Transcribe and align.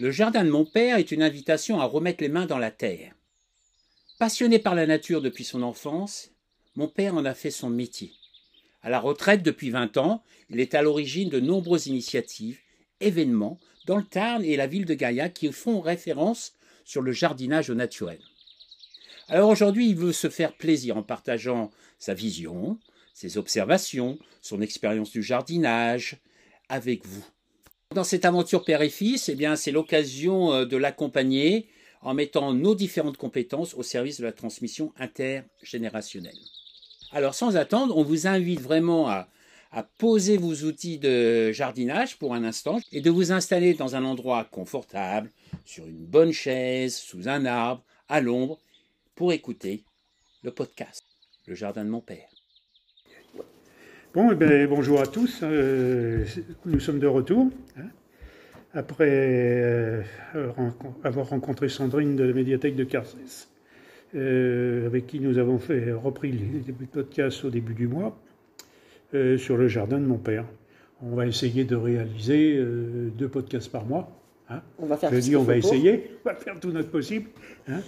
Le 0.00 0.10
jardin 0.10 0.44
de 0.44 0.50
mon 0.50 0.64
père 0.64 0.96
est 0.96 1.12
une 1.12 1.22
invitation 1.22 1.78
à 1.78 1.84
remettre 1.84 2.22
les 2.22 2.30
mains 2.30 2.46
dans 2.46 2.56
la 2.56 2.70
terre. 2.70 3.12
Passionné 4.18 4.58
par 4.58 4.74
la 4.74 4.86
nature 4.86 5.20
depuis 5.20 5.44
son 5.44 5.60
enfance, 5.60 6.30
mon 6.74 6.88
père 6.88 7.14
en 7.14 7.26
a 7.26 7.34
fait 7.34 7.50
son 7.50 7.68
métier. 7.68 8.14
À 8.80 8.88
la 8.88 8.98
retraite 8.98 9.42
depuis 9.42 9.68
20 9.68 9.98
ans, 9.98 10.22
il 10.48 10.58
est 10.58 10.74
à 10.74 10.80
l'origine 10.80 11.28
de 11.28 11.38
nombreuses 11.38 11.86
initiatives, 11.86 12.58
événements 13.00 13.60
dans 13.84 13.98
le 13.98 14.04
Tarn 14.04 14.42
et 14.42 14.56
la 14.56 14.66
ville 14.66 14.86
de 14.86 14.94
Gaillac 14.94 15.34
qui 15.34 15.52
font 15.52 15.82
référence 15.82 16.54
sur 16.86 17.02
le 17.02 17.12
jardinage 17.12 17.68
au 17.68 17.74
naturel. 17.74 18.20
Alors 19.28 19.50
aujourd'hui, 19.50 19.90
il 19.90 19.96
veut 19.96 20.14
se 20.14 20.30
faire 20.30 20.56
plaisir 20.56 20.96
en 20.96 21.02
partageant 21.02 21.70
sa 21.98 22.14
vision, 22.14 22.78
ses 23.12 23.36
observations, 23.36 24.18
son 24.40 24.62
expérience 24.62 25.10
du 25.10 25.22
jardinage 25.22 26.16
avec 26.70 27.04
vous. 27.04 27.26
Dans 27.92 28.04
cette 28.04 28.24
aventure 28.24 28.64
père 28.64 28.82
et 28.82 28.88
fils, 28.88 29.28
eh 29.28 29.34
bien, 29.34 29.56
c'est 29.56 29.72
l'occasion 29.72 30.52
euh, 30.52 30.64
de 30.64 30.76
l'accompagner 30.76 31.66
en 32.02 32.14
mettant 32.14 32.54
nos 32.54 32.76
différentes 32.76 33.16
compétences 33.16 33.74
au 33.74 33.82
service 33.82 34.20
de 34.20 34.24
la 34.24 34.30
transmission 34.30 34.92
intergénérationnelle. 34.96 36.38
Alors, 37.10 37.34
sans 37.34 37.56
attendre, 37.56 37.96
on 37.96 38.04
vous 38.04 38.28
invite 38.28 38.60
vraiment 38.60 39.08
à, 39.08 39.28
à 39.72 39.82
poser 39.82 40.36
vos 40.36 40.54
outils 40.54 40.98
de 40.98 41.50
jardinage 41.50 42.16
pour 42.16 42.32
un 42.32 42.44
instant 42.44 42.78
et 42.92 43.00
de 43.00 43.10
vous 43.10 43.32
installer 43.32 43.74
dans 43.74 43.96
un 43.96 44.04
endroit 44.04 44.44
confortable, 44.44 45.32
sur 45.64 45.84
une 45.88 46.06
bonne 46.06 46.32
chaise, 46.32 46.94
sous 46.96 47.28
un 47.28 47.44
arbre, 47.44 47.82
à 48.08 48.20
l'ombre, 48.20 48.60
pour 49.16 49.32
écouter 49.32 49.82
le 50.44 50.52
podcast, 50.52 51.02
Le 51.46 51.56
Jardin 51.56 51.84
de 51.84 51.90
mon 51.90 52.00
Père. 52.00 52.39
Bon, 54.14 54.30
eh 54.32 54.34
bien, 54.34 54.66
bonjour 54.66 55.00
à 55.00 55.06
tous. 55.06 55.40
Euh, 55.42 56.24
nous 56.66 56.80
sommes 56.80 56.98
de 56.98 57.06
retour. 57.06 57.50
hein, 57.78 57.82
après 58.72 59.08
euh, 59.10 60.02
avoir 61.04 61.28
rencontré 61.28 61.68
Sandrine 61.68 62.14
de 62.16 62.24
la 62.24 62.32
médiathèque 62.32 62.76
de 62.76 62.84
Carcès, 62.84 63.48
euh, 64.14 64.86
avec 64.86 65.06
qui 65.08 65.18
nous 65.20 65.38
avons 65.38 65.58
fait, 65.58 65.92
repris 65.92 66.30
les 66.32 66.72
podcasts 66.86 67.44
au 67.44 67.50
début 67.50 67.74
du 67.74 67.88
mois 67.88 68.16
sur 69.38 69.56
le 69.56 69.66
jardin 69.66 69.98
de 69.98 70.06
mon 70.06 70.18
père. 70.18 70.44
On 71.02 71.16
va 71.16 71.26
essayer 71.26 71.64
de 71.64 71.74
réaliser 71.74 72.62
deux 73.18 73.26
podcasts 73.28 73.72
par 73.72 73.84
mois. 73.84 74.08
hein. 74.48 74.60
On 74.78 74.86
va 74.86 74.96
faire 74.96 75.12
Je 75.12 75.18
dis 75.18 75.34
on 75.34 75.42
va 75.42 75.56
essayer, 75.56 76.12
on 76.24 76.28
va 76.28 76.34
faire 76.36 76.60
tout 76.60 76.70
notre 76.70 76.90
possible. 76.90 77.28
hein. 77.68 77.80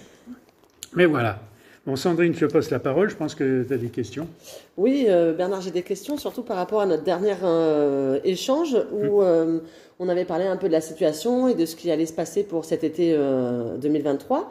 Mais 0.95 1.05
voilà. 1.05 1.41
Bon, 1.85 1.97
Sandrine, 1.97 2.33
je 2.33 2.45
passe 2.45 2.69
la 2.69 2.79
parole. 2.79 3.09
Je 3.09 3.15
pense 3.17 3.35
que 3.35 3.63
tu 3.63 3.73
as 3.73 3.77
des 3.77 3.89
questions. 3.89 4.25
Oui, 4.77 5.07
euh, 5.09 5.33
Bernard, 5.33 5.59
j'ai 5.59 5.71
des 5.71 5.81
questions, 5.81 6.15
surtout 6.17 6.41
par 6.41 6.55
rapport 6.55 6.79
à 6.79 6.85
notre 6.85 7.03
dernier 7.03 7.35
euh, 7.43 8.19
échange 8.23 8.77
où 8.93 9.21
euh, 9.21 9.59
on 9.99 10.07
avait 10.07 10.23
parlé 10.23 10.45
un 10.45 10.55
peu 10.55 10.67
de 10.67 10.71
la 10.71 10.79
situation 10.79 11.49
et 11.49 11.55
de 11.55 11.65
ce 11.65 11.75
qui 11.75 11.91
allait 11.91 12.05
se 12.05 12.13
passer 12.13 12.43
pour 12.43 12.63
cet 12.63 12.85
été 12.85 13.13
euh, 13.13 13.75
2023, 13.77 14.49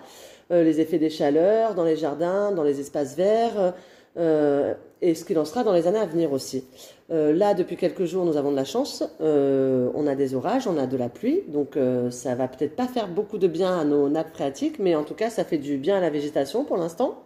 euh, 0.50 0.62
les 0.62 0.82
effets 0.82 0.98
des 0.98 1.08
chaleurs 1.08 1.74
dans 1.74 1.84
les 1.84 1.96
jardins, 1.96 2.52
dans 2.52 2.64
les 2.64 2.80
espaces 2.80 3.16
verts, 3.16 3.72
euh, 4.18 4.74
et 5.00 5.14
ce 5.14 5.24
qu'il 5.24 5.38
en 5.38 5.44
sera 5.44 5.64
dans 5.64 5.72
les 5.72 5.86
années 5.86 5.98
à 5.98 6.06
venir 6.06 6.32
aussi. 6.32 6.64
Euh, 7.10 7.32
là, 7.32 7.54
depuis 7.54 7.76
quelques 7.76 8.04
jours, 8.04 8.24
nous 8.24 8.36
avons 8.36 8.50
de 8.50 8.56
la 8.56 8.64
chance. 8.64 9.02
Euh, 9.20 9.90
on 9.94 10.06
a 10.06 10.14
des 10.14 10.34
orages, 10.34 10.66
on 10.66 10.78
a 10.78 10.86
de 10.86 10.96
la 10.96 11.08
pluie, 11.08 11.42
donc 11.48 11.78
ça 12.10 12.34
va 12.34 12.48
peut-être 12.48 12.76
pas 12.76 12.86
faire 12.86 13.08
beaucoup 13.08 13.38
de 13.38 13.48
bien 13.48 13.78
à 13.78 13.84
nos 13.84 14.08
nappes 14.08 14.32
phréatiques, 14.34 14.78
mais 14.78 14.94
en 14.94 15.04
tout 15.04 15.14
cas, 15.14 15.30
ça 15.30 15.44
fait 15.44 15.58
du 15.58 15.76
bien 15.76 15.96
à 15.96 16.00
la 16.00 16.10
végétation 16.10 16.64
pour 16.64 16.76
l'instant. 16.76 17.24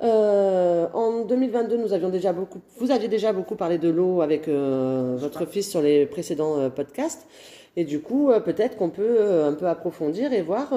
En 0.00 1.24
2022, 1.24 1.76
nous 1.76 1.92
avions 1.92 2.08
déjà 2.08 2.32
beaucoup, 2.32 2.60
vous 2.78 2.90
aviez 2.90 3.08
déjà 3.08 3.32
beaucoup 3.32 3.54
parlé 3.54 3.78
de 3.78 3.88
l'eau 3.88 4.20
avec 4.20 4.48
votre 4.48 5.46
fils 5.46 5.70
sur 5.70 5.80
les 5.80 6.06
précédents 6.06 6.68
podcasts. 6.70 7.26
Et 7.76 7.84
du 7.84 8.00
coup, 8.00 8.30
peut-être 8.44 8.76
qu'on 8.76 8.90
peut 8.90 9.44
un 9.44 9.54
peu 9.54 9.66
approfondir 9.66 10.32
et 10.32 10.42
voir 10.42 10.74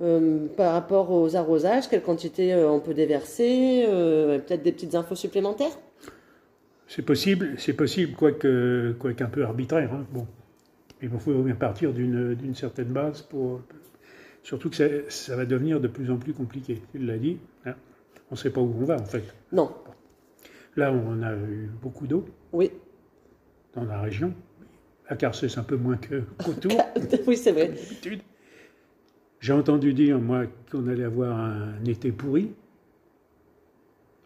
euh, 0.00 0.46
par 0.56 0.72
rapport 0.72 1.10
aux 1.10 1.36
arrosages, 1.36 1.88
quelle 1.88 2.02
quantité 2.02 2.52
euh, 2.54 2.70
on 2.70 2.80
peut 2.80 2.94
déverser, 2.94 3.84
euh, 3.86 4.38
peut-être 4.38 4.62
des 4.62 4.72
petites 4.72 4.94
infos 4.94 5.14
supplémentaires? 5.14 5.78
C'est 6.86 7.02
possible, 7.02 7.54
c'est 7.58 7.72
possible, 7.74 8.14
quoique, 8.14 8.92
quoique 8.98 9.22
un 9.22 9.28
peu 9.28 9.44
arbitraire. 9.44 9.92
hein. 9.92 10.06
Bon. 10.12 10.26
Il 11.02 11.08
faut 11.08 11.32
bien 11.42 11.54
partir 11.54 11.92
d'une 11.94 12.54
certaine 12.54 12.88
base 12.88 13.22
pour. 13.22 13.60
Surtout 14.42 14.68
que 14.70 14.76
ça, 14.76 14.84
ça 15.08 15.36
va 15.36 15.44
devenir 15.46 15.80
de 15.80 15.88
plus 15.88 16.10
en 16.10 16.16
plus 16.16 16.32
compliqué. 16.34 16.82
Il 16.94 17.06
l'a 17.06 17.16
dit. 17.18 17.38
hein. 17.64 17.74
On 18.30 18.34
ne 18.34 18.38
sait 18.38 18.50
pas 18.50 18.60
où 18.60 18.74
on 18.80 18.84
va, 18.84 18.96
en 19.00 19.04
fait. 19.04 19.24
Non, 19.52 19.70
Là, 20.76 20.92
on 20.92 21.22
a 21.22 21.32
eu 21.34 21.68
beaucoup 21.82 22.06
d'eau 22.06 22.24
oui, 22.52 22.70
dans 23.74 23.84
la 23.84 24.00
région. 24.00 24.32
À 25.08 25.16
Carcès, 25.16 25.58
un 25.58 25.62
peu 25.64 25.76
moins 25.76 25.96
que- 25.96 26.22
qu'autour, 26.44 26.70
oui, 27.26 27.36
c'est 27.36 27.50
vrai. 27.52 27.72
J'ai 29.40 29.52
entendu 29.54 29.94
dire, 29.94 30.18
moi, 30.18 30.44
qu'on 30.70 30.86
allait 30.88 31.04
avoir 31.04 31.36
un 31.38 31.84
été 31.86 32.12
pourri. 32.12 32.50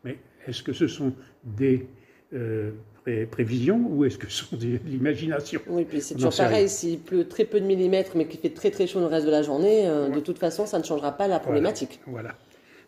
Mais 0.05 0.19
est-ce 0.47 0.63
que 0.63 0.73
ce 0.73 0.87
sont 0.89 1.13
des 1.45 1.87
euh, 2.33 2.73
pré- 3.05 3.27
prévisions 3.27 3.87
ou 3.89 4.05
est-ce 4.05 4.19
que 4.19 4.29
ce 4.29 4.45
sont 4.45 4.57
de 4.57 4.79
l'imagination? 4.85 5.61
Oui, 5.69 5.85
puis 5.85 6.01
c'est 6.01 6.15
toujours 6.15 6.35
pareil, 6.37 6.69
s'il 6.69 6.99
pleut 6.99 7.29
très 7.29 7.45
peu 7.45 7.61
de 7.61 7.65
millimètres, 7.67 8.13
mais 8.17 8.27
qu'il 8.27 8.41
fait 8.41 8.51
très 8.51 8.71
très 8.71 8.87
chaud 8.87 9.01
le 9.01 9.07
reste 9.07 9.27
de 9.27 9.31
la 9.31 9.43
journée, 9.43 9.87
euh, 9.89 10.09
de 10.09 10.21
toute 10.21 10.39
façon, 10.39 10.67
ça 10.67 10.79
ne 10.79 10.85
changera 10.85 11.13
pas 11.13 11.29
la 11.29 11.39
problématique. 11.39 12.01
Voilà. 12.07 12.35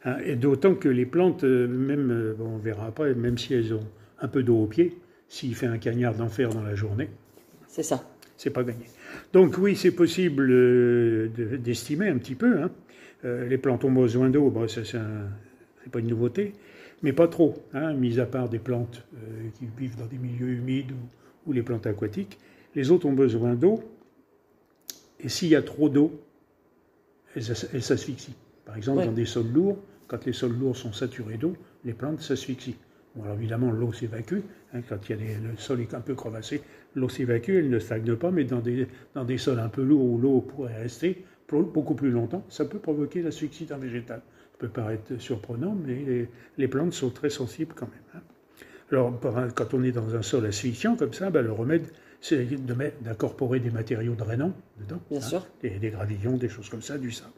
Hein, 0.04 0.16
Et 0.24 0.36
d'autant 0.36 0.74
que 0.74 0.88
les 0.88 1.06
plantes, 1.06 1.44
euh, 1.44 1.66
même, 1.68 2.34
bon, 2.38 2.54
on 2.54 2.58
verra 2.58 2.86
après, 2.86 3.14
même 3.14 3.38
si 3.38 3.54
elles 3.54 3.72
ont 3.72 3.86
un 4.20 4.28
peu 4.28 4.42
d'eau 4.42 4.62
au 4.62 4.66
pied, 4.66 4.98
s'il 5.28 5.54
fait 5.54 5.66
un 5.66 5.78
cagnard 5.78 6.14
d'enfer 6.14 6.50
dans 6.50 6.62
la 6.62 6.74
journée, 6.74 7.08
C'est 7.68 7.82
ça. 7.82 8.02
c'est 8.36 8.50
pas 8.50 8.62
gagné. 8.64 8.84
Donc 9.32 9.56
oui, 9.58 9.76
c'est 9.76 9.90
possible 9.92 10.48
euh, 10.50 11.28
de- 11.36 11.56
d'estimer 11.56 12.08
un 12.08 12.18
petit 12.18 12.34
peu. 12.34 12.58
hein. 12.62 12.70
Euh, 13.24 13.46
les 13.48 13.58
plantes 13.58 13.84
ont 13.84 13.92
besoin 13.92 14.28
d'eau, 14.30 14.50
bon, 14.50 14.68
ça 14.68 14.84
c'est 14.84 14.98
un- 14.98 15.28
c'est 15.82 15.90
pas 15.90 16.00
une 16.00 16.08
nouveauté, 16.08 16.52
mais 17.02 17.12
pas 17.12 17.28
trop, 17.28 17.54
hein, 17.72 17.92
mis 17.94 18.20
à 18.20 18.26
part 18.26 18.48
des 18.48 18.58
plantes 18.58 19.04
euh, 19.14 19.48
qui 19.58 19.66
vivent 19.78 19.96
dans 19.96 20.06
des 20.06 20.18
milieux 20.18 20.48
humides 20.48 20.92
ou, 20.92 21.50
ou 21.50 21.52
les 21.52 21.62
plantes 21.62 21.86
aquatiques. 21.86 22.38
Les 22.74 22.90
autres 22.90 23.06
ont 23.06 23.12
besoin 23.14 23.54
d'eau, 23.54 23.82
et 25.20 25.28
s'il 25.28 25.48
y 25.48 25.56
a 25.56 25.62
trop 25.62 25.88
d'eau, 25.88 26.20
elles, 27.34 27.42
s'as- 27.44 27.68
elles 27.72 27.82
s'asphyxient. 27.82 28.34
Par 28.64 28.76
exemple, 28.76 28.98
Ouais. 29.00 29.06
dans 29.06 29.12
des 29.12 29.24
sols 29.26 29.50
lourds, 29.52 29.78
quand 30.08 30.24
les 30.26 30.32
sols 30.32 30.56
lourds 30.58 30.76
sont 30.76 30.92
saturés 30.92 31.36
d'eau, 31.38 31.54
les 31.84 31.92
plantes 31.94 32.20
s'asphyxient. 32.20 32.76
Bon, 33.16 33.24
alors 33.24 33.36
évidemment, 33.36 33.70
l'eau 33.70 33.92
s'évacue. 33.92 34.40
hein, 34.74 34.80
quand 34.88 34.96
il 35.08 35.10
y 35.10 35.14
a 35.14 35.16
des- 35.16 35.34
le 35.48 35.56
sol 35.56 35.80
est 35.80 35.94
un 35.94 36.00
peu 36.00 36.14
crevassé, 36.14 36.62
l'eau 36.94 37.08
s'évacue, 37.08 37.50
elle 37.56 37.70
ne 37.70 37.78
stagne 37.78 38.14
pas, 38.16 38.30
mais 38.30 38.44
dans 38.44 38.60
des, 38.60 38.86
dans 39.14 39.24
des 39.24 39.38
sols 39.38 39.58
un 39.58 39.68
peu 39.68 39.82
lourds 39.82 40.04
où 40.04 40.18
l'eau 40.18 40.40
pourrait 40.40 40.76
rester 40.76 41.24
pour 41.46 41.62
beaucoup 41.62 41.94
plus 41.94 42.10
longtemps, 42.10 42.44
ça 42.48 42.64
peut 42.64 42.78
provoquer 42.78 43.22
l'asphyxie 43.22 43.64
d'un 43.64 43.78
végétal. 43.78 44.20
Ça 44.52 44.58
peut 44.58 44.68
paraître 44.68 45.18
surprenant, 45.18 45.74
mais 45.86 45.94
les, 45.94 46.28
les 46.58 46.68
plantes 46.68 46.92
sont 46.92 47.10
très 47.10 47.30
sensibles 47.30 47.74
quand 47.74 47.88
même. 47.88 48.02
hein. 48.14 48.22
Alors, 48.92 49.18
quand 49.54 49.74
on 49.74 49.82
est 49.82 49.90
dans 49.92 50.14
un 50.14 50.22
sol 50.22 50.46
asphyxiant 50.46 50.94
comme 50.96 51.12
ça, 51.12 51.30
ben, 51.30 51.42
le 51.42 51.50
remède, 51.52 51.86
c'est 52.20 52.44
de 52.44 52.74
d'incorporer 53.02 53.58
des 53.60 53.70
matériaux 53.70 54.14
drainants 54.14 54.52
dedans. 54.78 55.00
Bien 55.10 55.18
hein, 55.18 55.22
sûr. 55.22 55.46
Des, 55.60 55.70
des 55.70 55.90
gravillons, 55.90 56.36
des 56.36 56.48
choses 56.48 56.68
comme 56.68 56.82
ça, 56.82 56.96
du 56.96 57.10
sable. 57.10 57.32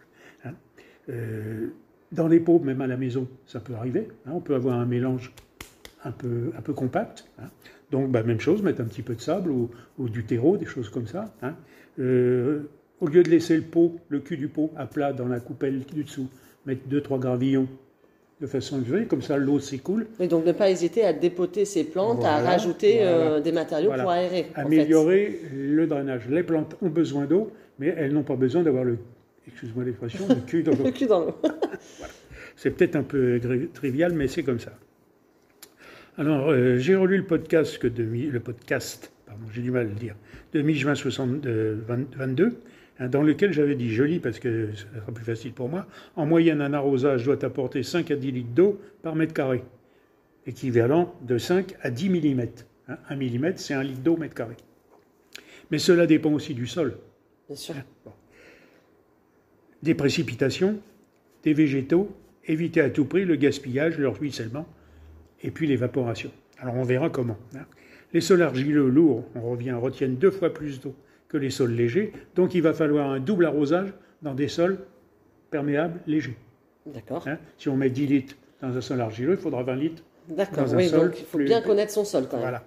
Euh, 1.09 1.69
dans 2.12 2.28
les 2.28 2.41
pots, 2.41 2.59
même 2.59 2.81
à 2.81 2.87
la 2.87 2.97
maison, 2.97 3.27
ça 3.47 3.61
peut 3.61 3.75
arriver. 3.75 4.09
on 4.27 4.41
peut 4.41 4.55
avoir 4.55 4.78
un 4.78 4.87
mélange 4.87 5.33
un 6.05 6.11
peu, 6.13 6.51
un 6.57 6.61
peu 6.61 6.73
compact. 6.73 7.25
hein. 7.41 7.47
Donc, 7.91 8.11
bah, 8.11 8.23
même 8.23 8.41
chose, 8.41 8.63
mettre 8.63 8.81
un 8.83 8.85
petit 8.85 9.03
peu 9.03 9.15
de 9.15 9.21
sable 9.21 9.51
ou, 9.51 9.71
ou 9.99 10.09
du 10.09 10.25
terreau, 10.25 10.57
des 10.57 10.67
choses 10.67 10.89
comme 10.91 11.07
ça. 11.07 11.35
hein. 11.43 11.55
Euh, 11.99 12.61
au 13.01 13.07
lieu 13.07 13.23
de 13.23 13.31
laisser 13.31 13.57
le 13.57 13.63
pot, 13.63 13.97
le 14.09 14.19
cul 14.21 14.37
du 14.37 14.49
pot 14.49 14.71
à 14.77 14.87
plat 14.87 15.13
dans 15.13 15.29
la 15.29 15.41
coupelle 15.41 15.81
du 15.95 16.03
dessous, 16.05 16.29
mettre 16.67 16.83
deux, 16.89 17.01
trois 17.01 17.19
gravillons 17.19 17.69
de 18.41 18.47
façon 18.47 18.79
élevée, 18.83 19.07
comme 19.07 19.23
ça 19.23 19.37
l'eau 19.37 19.59
s'écoule. 19.59 20.07
Et 20.21 20.29
donc 20.29 20.45
ne 20.45 20.53
pas 20.53 20.71
hésiter 20.71 21.05
à 21.05 21.13
dépoter 21.13 21.65
ces 21.65 21.85
plantes, 21.85 22.25
à 22.25 22.39
rajouter 22.41 22.99
voilà. 22.99 23.11
euh, 23.11 23.41
des 23.41 23.51
matériaux 23.53 23.89
Voilà. 23.89 24.03
pour 24.05 24.13
aérer. 24.13 24.47
en 24.51 24.55
fait. 24.55 24.61
Améliorer 24.61 25.41
le 25.55 25.87
drainage. 25.87 26.29
Les 26.29 26.43
plantes 26.44 26.77
ont 26.83 26.89
besoin 26.89 27.25
d'eau, 27.25 27.51
mais 27.79 27.94
elles 27.97 28.12
n'ont 28.12 28.23
pas 28.23 28.37
besoin 28.37 28.62
d'avoir 28.62 28.85
le, 28.85 28.99
excuse-moi 29.49 29.85
l'expression, 29.85 30.27
le 30.29 30.37
cul 30.47 30.62
dans 30.62 30.73
l'eau. 30.77 30.85
Le 30.85 30.91
cul 30.93 31.06
dans 31.06 31.21
l'eau. 31.21 31.35
C'est 32.56 32.71
peut-être 32.71 32.97
un 32.97 33.03
peu 33.05 33.41
trivial, 33.75 34.12
mais 34.12 34.29
c'est 34.29 34.43
comme 34.43 34.61
ça. 34.61 34.73
Alors, 36.19 36.50
euh, 36.50 36.79
j'ai 36.79 36.97
relu 36.97 37.19
le 37.19 37.25
podcast, 37.25 37.79
que 37.79 37.87
de, 37.87 38.03
le 38.03 38.41
podcast, 38.41 39.12
pardon, 39.25 39.44
j'ai 39.53 39.62
du 39.62 39.70
mal 39.70 39.87
à 39.87 39.88
le 39.88 39.94
dire, 39.94 40.17
de 40.53 40.62
mi-juin 40.62 40.97
60 40.97 41.47
euh, 41.47 41.76
20 41.87 42.17
22, 42.17 42.59
hein, 42.99 43.09
dans 43.09 43.23
lequel 43.23 43.53
j'avais 43.53 43.76
dit, 43.76 43.91
je 43.94 44.03
lis 44.03 44.19
parce 44.19 44.41
que 44.41 44.70
ça 44.75 45.00
sera 45.00 45.12
plus 45.12 45.25
facile 45.25 45.53
pour 45.53 45.69
moi, 45.69 45.87
en 46.17 46.26
moyenne, 46.26 46.61
un 46.61 46.73
arrosage 46.73 47.23
doit 47.23 47.44
apporter 47.44 47.85
5 47.85 48.11
à 48.11 48.17
10 48.17 48.32
litres 48.32 48.53
d'eau 48.53 48.81
par 49.00 49.15
mètre 49.15 49.32
carré, 49.32 49.62
équivalent 50.44 51.15
de 51.23 51.38
5 51.38 51.76
à 51.82 51.91
10 51.91 52.11
mm. 52.11 52.47
1 53.11 53.15
mm, 53.15 53.53
c'est 53.55 53.75
1 53.75 53.85
litre 53.85 54.00
d'eau 54.00 54.17
mètre 54.17 54.35
carré. 54.35 54.56
Mais 55.70 55.79
cela 55.79 56.05
dépend 56.05 56.32
aussi 56.32 56.53
du 56.53 56.67
sol 56.67 56.99
Bien 57.47 57.56
sûr. 57.56 57.75
des 59.85 59.94
précipitations, 59.94 60.81
des 61.44 61.53
végétaux, 61.53 62.11
éviter 62.44 62.81
à 62.81 62.91
tout 62.91 63.05
prix 63.05 63.25
le 63.25 63.37
gaspillage, 63.37 63.99
le 63.99 64.09
ruissellement, 64.09 64.67
et 65.43 65.50
puis 65.50 65.67
l'évaporation. 65.67 66.31
Alors 66.58 66.75
on 66.76 66.82
verra 66.85 67.11
comment. 67.11 67.37
hein. 67.55 67.64
Les 68.12 68.20
sols 68.20 68.43
argileux 68.43 68.88
lourds, 68.88 69.25
on 69.35 69.43
revient, 69.50 69.73
retiennent 69.73 70.17
deux 70.17 70.31
fois 70.31 70.52
plus 70.52 70.81
d'eau 70.81 70.94
que 71.29 71.37
les 71.37 71.50
sols 71.50 71.73
légers. 71.73 72.12
Donc 72.37 72.55
il 72.55 72.62
va 72.62 72.73
falloir 72.73 73.11
un 73.11 73.20
double 73.20 73.44
arrosage 73.46 73.93
dans 74.23 74.35
des 74.35 74.49
sols 74.49 74.79
perméables 75.50 76.00
légers. 76.06 76.37
D'accord. 76.87 77.26
Hein. 77.29 77.38
si 77.58 77.69
on 77.69 77.76
met 77.76 77.90
10 77.90 78.06
litres 78.06 78.35
dans 78.62 78.75
un 78.75 78.81
sol 78.81 79.00
argileux, 79.02 79.32
il 79.32 79.38
faudra 79.38 79.62
20 79.62 79.76
litres 79.76 80.02
D'accord. 80.31 80.64
dans 80.64 80.75
un 80.75 80.76
Oui, 80.79 80.88
sol 80.88 81.08
donc 81.11 81.19
il 81.20 81.25
faut 81.26 81.37
plus- 81.38 81.44
bien 81.46 81.61
connaître 81.61 81.93
son 81.93 82.05
sol 82.05 82.25
quand 82.31 82.37
même. 82.38 82.43
Voilà. 82.46 82.64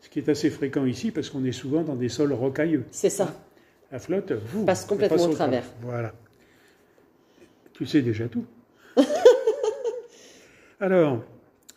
Ce 0.00 0.08
qui 0.08 0.20
est 0.20 0.28
assez 0.30 0.48
fréquent 0.48 0.86
ici 0.86 1.10
parce 1.10 1.28
qu'on 1.28 1.44
est 1.44 1.52
souvent 1.52 1.82
dans 1.82 1.96
des 1.96 2.08
sols 2.08 2.32
rocailleux. 2.32 2.84
C'est 2.90 3.10
ça. 3.10 3.34
La 3.92 3.98
flotte, 3.98 4.32
vous, 4.32 4.64
Passe 4.64 4.84
complètement 4.86 5.16
passe 5.18 5.26
au 5.26 5.32
travers. 5.34 5.64
Voilà. 5.82 6.12
Tu 7.74 7.84
sais 7.86 8.00
déjà 8.02 8.26
tout. 8.28 8.44
Alors, 10.80 11.22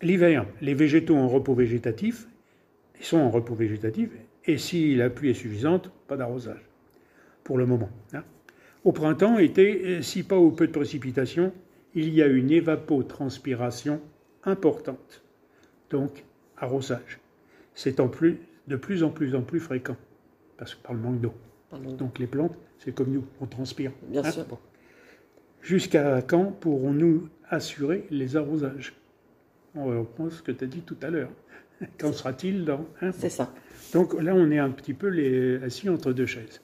l'hiver, 0.02 0.46
les 0.62 0.74
végétaux 0.74 1.16
en 1.16 1.28
repos 1.28 1.54
végétatif, 1.54 2.28
ils 3.00 3.06
sont 3.06 3.18
en 3.18 3.30
repos 3.30 3.56
végétatif, 3.56 4.10
et 4.46 4.58
si 4.58 4.96
la 4.96 5.10
pluie 5.10 5.30
est 5.30 5.36
suffisante, 5.36 5.92
pas 6.08 6.18
d'arrosage, 6.18 6.62
pour 7.44 7.58
le 7.58 7.66
moment. 7.66 7.90
hein. 8.14 8.24
Au 8.84 8.92
printemps, 8.92 9.38
été, 9.38 10.02
si 10.02 10.24
pas 10.24 10.38
ou 10.38 10.52
peu 10.52 10.66
de 10.68 10.72
précipitations, 10.72 11.54
il 11.94 12.14
y 12.14 12.22
a 12.22 12.28
une 12.28 12.50
évapotranspiration 12.52 14.02
importante. 14.44 15.24
Donc, 15.92 16.24
arrosage. 16.58 17.20
C'est 17.76 18.00
en 18.00 18.08
plus, 18.08 18.40
de 18.68 18.76
plus 18.76 19.04
en 19.04 19.10
plus 19.10 19.36
en 19.36 19.42
plus 19.42 19.60
fréquent, 19.60 19.98
parce 20.58 20.74
que 20.76 20.82
par 20.82 20.94
le 20.94 21.00
manque 21.00 21.22
d'eau. 21.22 21.34
Donc 21.98 22.20
les 22.20 22.28
plantes, 22.28 22.58
c'est 22.80 22.94
comme 22.94 23.12
nous, 23.12 23.24
on 23.40 23.46
transpire. 23.46 23.92
Bien 24.10 24.24
Hein 24.26 24.32
sûr. 24.32 24.46
Jusqu'à 25.62 26.22
quand 26.22 26.46
pourrons-nous 26.60 27.30
assurer 27.50 28.06
les 28.10 28.36
arrosages? 28.36 28.94
On 29.76 29.86
reprend 29.86 30.30
ce 30.30 30.42
que 30.42 30.52
tu 30.52 30.64
as 30.64 30.68
dit 30.68 30.82
tout 30.82 30.98
à 31.02 31.10
l'heure. 31.10 31.30
Quand 31.98 32.14
sera-t-il 32.14 32.66
dans 32.66 32.86
hein 33.02 33.12
C'est 33.18 33.30
ça. 33.30 33.52
Donc 33.94 34.14
là, 34.22 34.34
on 34.36 34.52
est 34.52 34.60
un 34.60 34.70
petit 34.70 34.94
peu 34.94 35.08
les, 35.08 35.64
assis 35.64 35.90
entre 35.90 36.14
deux 36.14 36.26
chaises. 36.26 36.62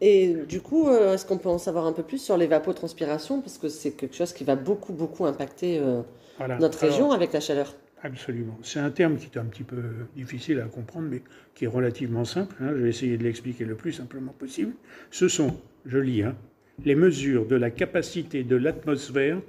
Et 0.00 0.34
du 0.48 0.60
coup, 0.60 0.88
euh, 0.88 1.14
est-ce 1.14 1.24
qu'on 1.24 1.38
peut 1.38 1.48
en 1.48 1.58
savoir 1.58 1.86
un 1.86 1.92
peu 1.92 2.02
plus 2.02 2.18
sur 2.18 2.36
l'évapotranspiration 2.36 3.40
Parce 3.40 3.56
que 3.58 3.68
c'est 3.68 3.92
quelque 3.92 4.14
chose 4.14 4.32
qui 4.32 4.44
va 4.44 4.54
beaucoup, 4.54 4.92
beaucoup 4.92 5.24
impacter 5.24 5.78
euh, 5.78 6.02
Voilà. 6.38 6.58
notre 6.58 6.82
Alors, 6.84 6.92
région 6.94 7.12
avec 7.12 7.32
la 7.32 7.40
chaleur. 7.40 7.74
Absolument. 8.02 8.58
C'est 8.62 8.78
un 8.78 8.90
terme 8.90 9.16
qui 9.16 9.24
est 9.34 9.38
un 9.38 9.46
petit 9.46 9.62
peu 9.64 9.76
difficile 10.14 10.60
à 10.60 10.66
comprendre, 10.66 11.08
mais 11.10 11.22
qui 11.54 11.64
est 11.64 11.68
relativement 11.68 12.24
simple. 12.26 12.54
hein. 12.60 12.72
Je 12.76 12.82
vais 12.82 12.88
essayer 12.90 13.16
de 13.16 13.24
l'expliquer 13.24 13.64
le 13.64 13.74
plus 13.74 13.92
simplement 13.92 14.32
possible. 14.38 14.72
Ce 15.10 15.28
sont, 15.28 15.56
je 15.86 15.98
lis, 15.98 16.22
hein, 16.22 16.36
les 16.84 16.94
mesures 16.94 17.46
de 17.46 17.56
la 17.56 17.70
capacité 17.70 18.44
de 18.44 18.54
l'atmosphère 18.56 19.40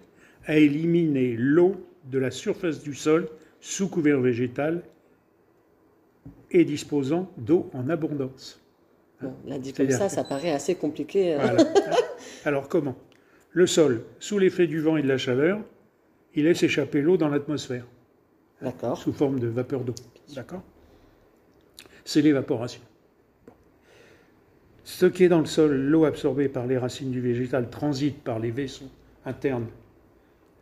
à 0.46 0.56
éliminer 0.56 1.36
l'eau 1.38 1.76
de 2.10 2.18
la 2.20 2.32
surface 2.32 2.82
du 2.82 2.94
sol 2.94 3.28
sous 3.60 3.88
couvert 3.90 4.20
végétal 4.20 4.84
et 6.52 6.64
disposant 6.66 7.32
d'eau 7.38 7.70
en 7.74 7.90
abondance. 7.90 8.62
Bon, 9.22 9.34
là, 9.46 9.58
dit 9.58 9.74
comme 9.74 9.90
ça, 9.90 10.10
ça 10.10 10.24
paraît 10.24 10.52
assez 10.52 10.76
compliqué. 10.76 11.34
euh. 11.34 11.40
Voilà. 11.40 11.64
Alors 12.46 12.70
comment? 12.70 12.96
Le 13.52 13.66
sol, 13.66 14.04
sous 14.20 14.38
l'effet 14.38 14.68
du 14.68 14.80
vent 14.80 14.98
et 14.98 15.02
de 15.02 15.08
la 15.08 15.18
chaleur, 15.18 15.60
il 16.36 16.44
laisse 16.46 16.62
échapper 16.64 17.02
l'eau 17.02 17.18
dans 17.18 17.30
l'atmosphère. 17.30 17.86
D'accord. 18.62 18.98
sous 18.98 19.14
forme 19.14 19.40
de 19.40 19.48
vapeur 19.48 19.82
d'eau. 19.82 19.96
D'accord? 20.36 20.64
C'est 22.06 22.22
l'évaporation. 22.22 22.82
Bon. 23.48 23.54
Stockée 24.84 25.30
dans 25.30 25.40
le 25.40 25.46
sol, 25.46 25.76
l'eau 25.76 26.06
absorbée 26.06 26.48
par 26.50 26.66
les 26.68 26.78
racines 26.78 27.12
du 27.12 27.22
végétal 27.22 27.70
transite 27.70 28.24
par 28.24 28.40
les 28.40 28.52
vaisseaux 28.52 28.90
internes 29.26 29.68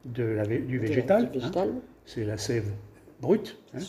de 0.06 0.24
la 0.24 0.46
du 0.46 0.80
végétal. 0.80 1.26
Hein. 1.26 1.30
végétal, 1.34 1.70
C'est 2.06 2.24
la 2.26 2.38
sève 2.38 2.66
brute 3.22 3.58
hein, 3.74 3.80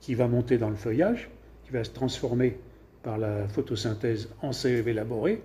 qui 0.00 0.14
va 0.14 0.28
monter 0.28 0.58
dans 0.58 0.70
le 0.70 0.76
feuillage, 0.76 1.30
qui 1.64 1.70
va 1.72 1.82
se 1.84 1.90
transformer 1.90 2.58
par 3.02 3.18
la 3.18 3.48
photosynthèse 3.48 4.28
en 4.42 4.52
sève 4.52 4.88
élaborée. 4.88 5.42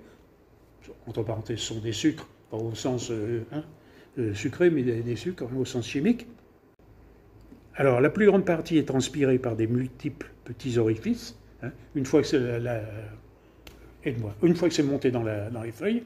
Entre 1.08 1.24
parenthèses, 1.24 1.60
ce 1.60 1.74
sont 1.74 1.80
des 1.80 1.92
sucres, 1.94 2.28
pas 2.50 2.58
au 2.58 2.74
sens 2.76 3.12
euh, 3.12 3.44
hein, 3.52 3.64
euh, 4.18 4.34
sucré, 4.34 4.70
mais 4.70 4.82
des, 4.84 5.02
des 5.02 5.16
sucres 5.16 5.46
au 5.58 5.66
sens 5.66 5.86
chimique. 5.88 6.28
Alors, 7.76 8.02
la 8.02 8.10
plus 8.10 8.26
grande 8.26 8.46
partie 8.46 8.78
est 8.78 8.88
transpirée 8.88 9.40
par 9.40 9.56
des 9.56 9.68
multiples 9.68 10.32
petits 10.44 10.78
orifices. 10.78 11.38
Une 11.96 12.06
fois 12.06 12.22
que 12.22 12.28
c'est 12.28 12.40
la- 12.40 12.60
la- 12.60 12.82
aide-moi. 14.04 14.34
Une 14.44 14.56
fois 14.56 14.68
que 14.70 14.74
c'est 14.74 14.84
monté 14.84 15.12
dans, 15.12 15.24
la- 15.24 15.50
dans 15.50 15.62
les 15.62 15.72
feuilles, 15.72 16.04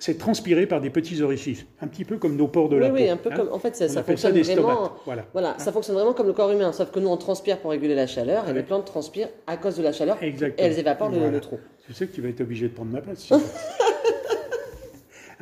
c'est 0.00 0.18
transpiré 0.18 0.66
par 0.66 0.80
des 0.80 0.90
petits 0.90 1.22
orifices, 1.22 1.64
un 1.80 1.86
petit 1.86 2.04
peu 2.04 2.16
comme 2.16 2.34
nos 2.34 2.48
pores 2.48 2.68
de 2.68 2.76
Oui, 2.76 2.80
la 2.82 2.92
oui, 2.92 3.06
peau. 3.06 3.12
un 3.12 3.16
peu 3.18 3.30
hein. 3.32 3.36
comme. 3.36 3.48
En 3.52 3.58
fait, 3.60 3.76
ça, 3.76 4.02
fonctionne 4.02 4.36
vraiment. 4.40 4.92
Voilà. 5.04 5.26
Voilà, 5.32 5.54
ça 5.58 5.70
fonctionne 5.70 5.94
vraiment 5.94 6.12
comme 6.14 6.26
le 6.26 6.32
corps 6.32 6.50
humain, 6.50 6.72
sauf 6.72 6.90
que 6.90 6.98
nous 6.98 7.08
on 7.08 7.16
transpire 7.16 7.58
pour 7.58 7.70
réguler 7.70 7.94
la 7.94 8.06
chaleur 8.08 8.48
et 8.48 8.52
les 8.52 8.62
plantes 8.64 8.86
transpirent 8.86 9.28
à 9.46 9.56
cause 9.56 9.76
de 9.76 9.82
la 9.84 9.92
chaleur 9.92 10.20
et 10.22 10.26
Exactement. 10.28 10.66
elles 10.68 10.78
évaporent 10.78 11.10
le- 11.10 11.18
Voilà. 11.18 11.32
le, 11.32 11.40
trou. 11.40 11.58
Tu 11.86 11.92
sais 11.94 12.06
que 12.06 12.12
tu 12.14 12.20
vas 12.22 12.28
être 12.30 12.40
obligé 12.40 12.68
de 12.68 12.72
prendre 12.74 12.90
ma 12.90 13.00
place. 13.00 13.18
si. 13.20 13.32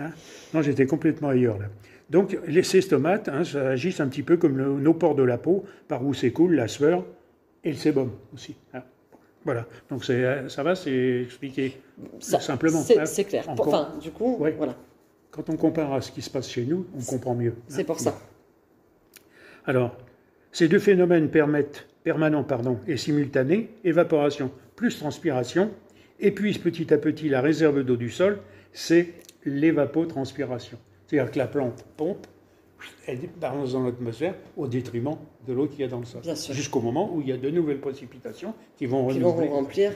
Hein 0.00 0.10
non, 0.54 0.62
j'étais 0.62 0.86
complètement 0.86 1.28
ailleurs 1.30 1.58
là. 1.58 1.66
Donc, 2.10 2.38
les, 2.46 2.62
ces 2.62 2.80
stomates 2.80 3.28
hein, 3.28 3.44
ça 3.44 3.68
agissent 3.70 4.00
un 4.00 4.08
petit 4.08 4.22
peu 4.22 4.36
comme 4.36 4.56
le- 4.56 4.74
nos 4.80 4.94
pores 4.94 5.14
de 5.16 5.22
la 5.24 5.38
peau, 5.38 5.64
par 5.88 6.04
où 6.04 6.14
s'écoule 6.14 6.54
la 6.54 6.68
sueur 6.68 7.04
et 7.64 7.70
le 7.70 7.76
sébum 7.76 8.12
aussi. 8.32 8.54
Voilà. 9.44 9.66
Donc, 9.88 10.02
euh, 10.10 10.48
ça 10.48 10.62
va, 10.62 10.74
c'est 10.74 11.22
expliqué 11.22 11.80
Ça, 12.20 12.40
simplement. 12.40 12.80
C'est 12.80 12.98
hein. 12.98 13.24
clair. 13.24 13.44
Enfin, 13.48 13.94
du 14.00 14.10
coup, 14.10 14.36
Ouais. 14.38 14.52
voilà, 14.56 14.74
Quand 15.30 15.48
on 15.50 15.56
compare 15.56 15.92
à 15.94 16.00
ce 16.00 16.10
qui 16.10 16.22
se 16.22 16.30
passe 16.30 16.48
chez 16.50 16.64
nous, 16.64 16.86
on 16.96 17.02
comprend 17.02 17.34
mieux. 17.34 17.54
hein. 17.56 17.62
c'est 17.68 17.84
pour 17.84 18.00
ça. 18.00 18.18
Alors, 19.64 19.96
ces 20.52 20.68
deux 20.68 20.78
phénomènes 20.78 21.28
permettent, 21.30 21.86
permanents 22.04 22.44
pardon, 22.44 22.78
et 22.86 22.96
simultanés, 22.96 23.70
évaporation 23.84 24.50
plus 24.76 24.98
transpiration, 24.98 25.70
épuisent 26.20 26.58
petit 26.58 26.92
à 26.92 26.98
petit 26.98 27.28
la 27.28 27.40
réserve 27.40 27.82
d'eau 27.84 27.96
du 27.96 28.10
sol, 28.10 28.38
c'est 28.72 29.12
l'évapotranspiration. 29.44 30.78
C'est-à-dire 31.06 31.30
que 31.32 31.38
la 31.38 31.46
plante 31.46 31.84
pompe, 31.96 32.26
elle 33.06 33.20
balance 33.40 33.72
dans 33.72 33.84
l'atmosphère 33.84 34.34
au 34.56 34.66
détriment 34.66 35.16
de 35.46 35.52
l'eau 35.52 35.66
qu'il 35.66 35.80
y 35.80 35.84
a 35.84 35.88
dans 35.88 36.00
le 36.00 36.04
sol. 36.04 36.22
Jusqu'au 36.52 36.80
moment 36.80 37.14
où 37.14 37.20
il 37.20 37.28
y 37.28 37.32
a 37.32 37.36
de 37.36 37.50
nouvelles 37.50 37.80
précipitations 37.80 38.54
qui 38.76 38.86
vont 38.86 39.08
Qui 39.08 39.20
vont 39.20 39.32
remplir. 39.32 39.92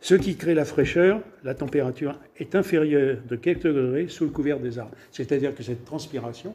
Ce 0.00 0.14
qui 0.14 0.36
crée 0.36 0.54
la 0.54 0.64
fraîcheur, 0.64 1.20
la 1.42 1.54
température 1.54 2.18
est 2.36 2.54
inférieure 2.54 3.18
de 3.26 3.36
quelques 3.36 3.66
degrés 3.66 4.08
sous 4.08 4.24
le 4.24 4.30
couvert 4.30 4.60
des 4.60 4.78
arbres. 4.78 4.94
C'est-à-dire 5.10 5.54
que 5.54 5.62
cette 5.62 5.84
transpiration 5.84 6.54